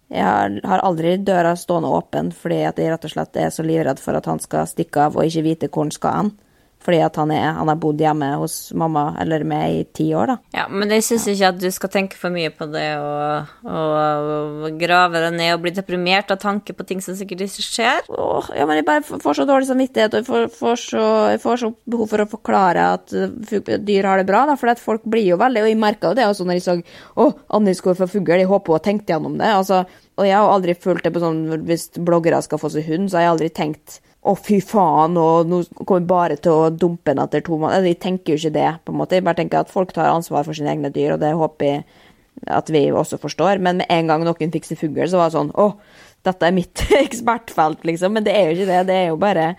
[0.10, 4.18] jeg har, aldri døra stående åpen fordi jeg rett og slett er så livredd for
[4.18, 6.32] at han skal stikke av og ikke vite hvor han skal hen.
[6.80, 10.32] Fordi at han, er, han har bodd hjemme hos mamma eller meg i ti år,
[10.32, 10.36] da.
[10.56, 14.30] Ja, men jeg syns ikke at du skal tenke for mye på det og, og,
[14.70, 18.08] og grave deg ned og bli deprimert av tanke på ting som sikkert ikke skjer.
[18.08, 21.06] Åh, ja, men jeg bare får så dårlig samvittighet, og jeg får, får, så,
[21.36, 24.72] jeg får så behov for å forklare at uh, dyr har det bra, da, for
[24.72, 26.80] at folk blir jo veldig, og jeg merka jo det også når jeg så
[27.20, 29.52] å, Annis går for fugl, jeg håper hun har tenkt gjennom det.
[29.52, 29.84] altså,
[30.16, 33.20] Og jeg har aldri følt det på sånn hvis bloggere skal få seg hund, så
[33.20, 34.00] har jeg aldri tenkt
[34.30, 37.88] å, fy faen, og nå kommer vi bare til å dumpe den etter to måneder.
[37.88, 39.18] De tenker jo ikke det, på en måte.
[39.18, 41.84] Jeg bare tenker at folk tar ansvar for sine egne dyr, og det håper jeg
[42.48, 43.62] at vi også forstår.
[43.64, 45.70] Men med en gang noen fikser fugl, så var det sånn Å,
[46.28, 48.16] dette er mitt ekspertfelt, liksom.
[48.16, 48.82] Men det er jo ikke det.
[48.90, 49.52] Det er jo bare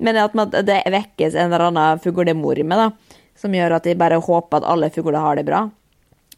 [0.00, 0.32] Men at
[0.64, 3.18] det vekkes en eller annen fuglemor i meg, da.
[3.40, 5.66] Som gjør at jeg bare håper at alle fugler har det bra.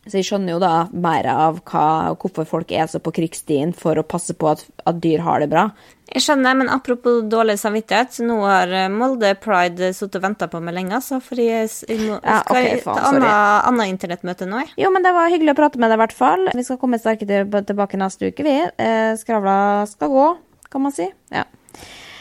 [0.02, 1.86] Så jeg skjønner jo da mer av hva,
[2.18, 5.46] hvorfor folk er så på krigsstien for å passe på at, at dyr har det
[5.52, 5.68] bra.
[6.12, 10.60] Jeg skjønner, men apropos dårlig samvittighet, nå har eh, Molde Pride sittet og venta på
[10.60, 13.30] meg lenge, så fordi jeg, jeg må, Ja, skal ok, jeg faen, ta annet,
[13.70, 14.74] annet internettmøte nå, jeg.
[14.82, 16.50] Jo, men det var hyggelig å prate med deg, i hvert fall.
[16.50, 17.30] Vi skal komme sterke
[17.70, 18.58] tilbake neste uke, vi.
[18.82, 19.56] Eh, skravla
[19.88, 20.28] skal gå,
[20.74, 21.06] kan man si.
[21.32, 21.46] Ja.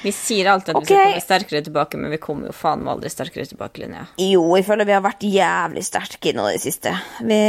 [0.01, 0.89] Vi sier alltid at okay.
[0.89, 4.07] vi skal komme sterkere tilbake, men vi kommer jo faen meg aldri sterkere tilbake, Linnea.
[4.21, 6.93] Jo, jeg føler vi har vært jævlig sterke nå i det siste.
[7.19, 7.39] Vi,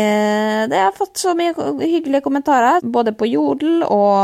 [0.72, 4.16] det har fått så mye hyggelige kommentarer, både på Jodel og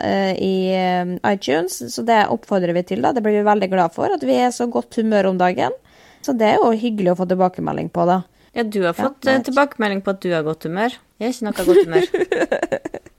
[0.00, 3.04] uh, i eh, iTunes, så det oppfordrer vi til.
[3.04, 3.12] da.
[3.12, 5.76] Det blir vi veldig glad for, at vi er så godt humør om dagen.
[6.24, 8.22] Så det er jo hyggelig å få tilbakemelding på, da.
[8.54, 9.36] Ja, du har fått nei.
[9.36, 10.94] eh, tilbakemelding på at du har godt humør.
[11.20, 13.10] Jeg har ikke noe godt humør.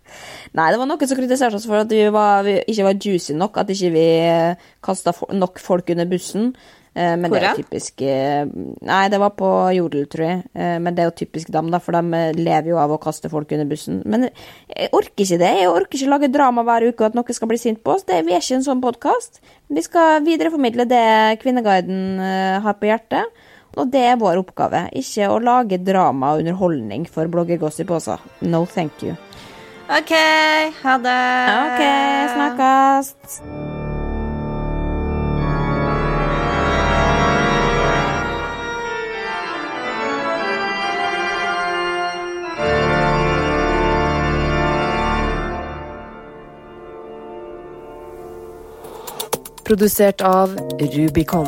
[0.56, 3.36] Nei, det var noen som kritiserte oss for at vi, var, vi ikke var juicy
[3.36, 4.08] nok, at ikke vi
[4.86, 6.54] kasta nok folk under bussen.
[6.96, 8.46] Eh, men Hvor det er jo typisk eh,
[8.88, 10.44] Nei, det var på Jodel, tror jeg.
[10.56, 13.00] Eh, Men det er jo typisk dem, da, for de eh, lever jo av å
[13.04, 13.98] kaste folk under bussen.
[14.08, 15.50] Men jeg orker ikke det.
[15.60, 18.08] Jeg orker ikke lage drama hver uke og at noen skal bli sint på oss.
[18.08, 19.42] Det, vi er ikke en sånn podkast.
[19.68, 21.04] Vi skal videreformidle det
[21.44, 23.44] Kvinneguiden eh, har på hjertet.
[23.76, 24.86] Og det er vår oppgave.
[24.96, 28.16] Ikke å lage drama og underholdning for bloggergossip også.
[28.48, 29.18] No thank you.
[29.90, 30.12] OK,
[30.84, 31.22] ha det.
[31.66, 31.82] OK,
[32.34, 33.16] snakkes.
[49.64, 51.48] Produsert av Rubicon.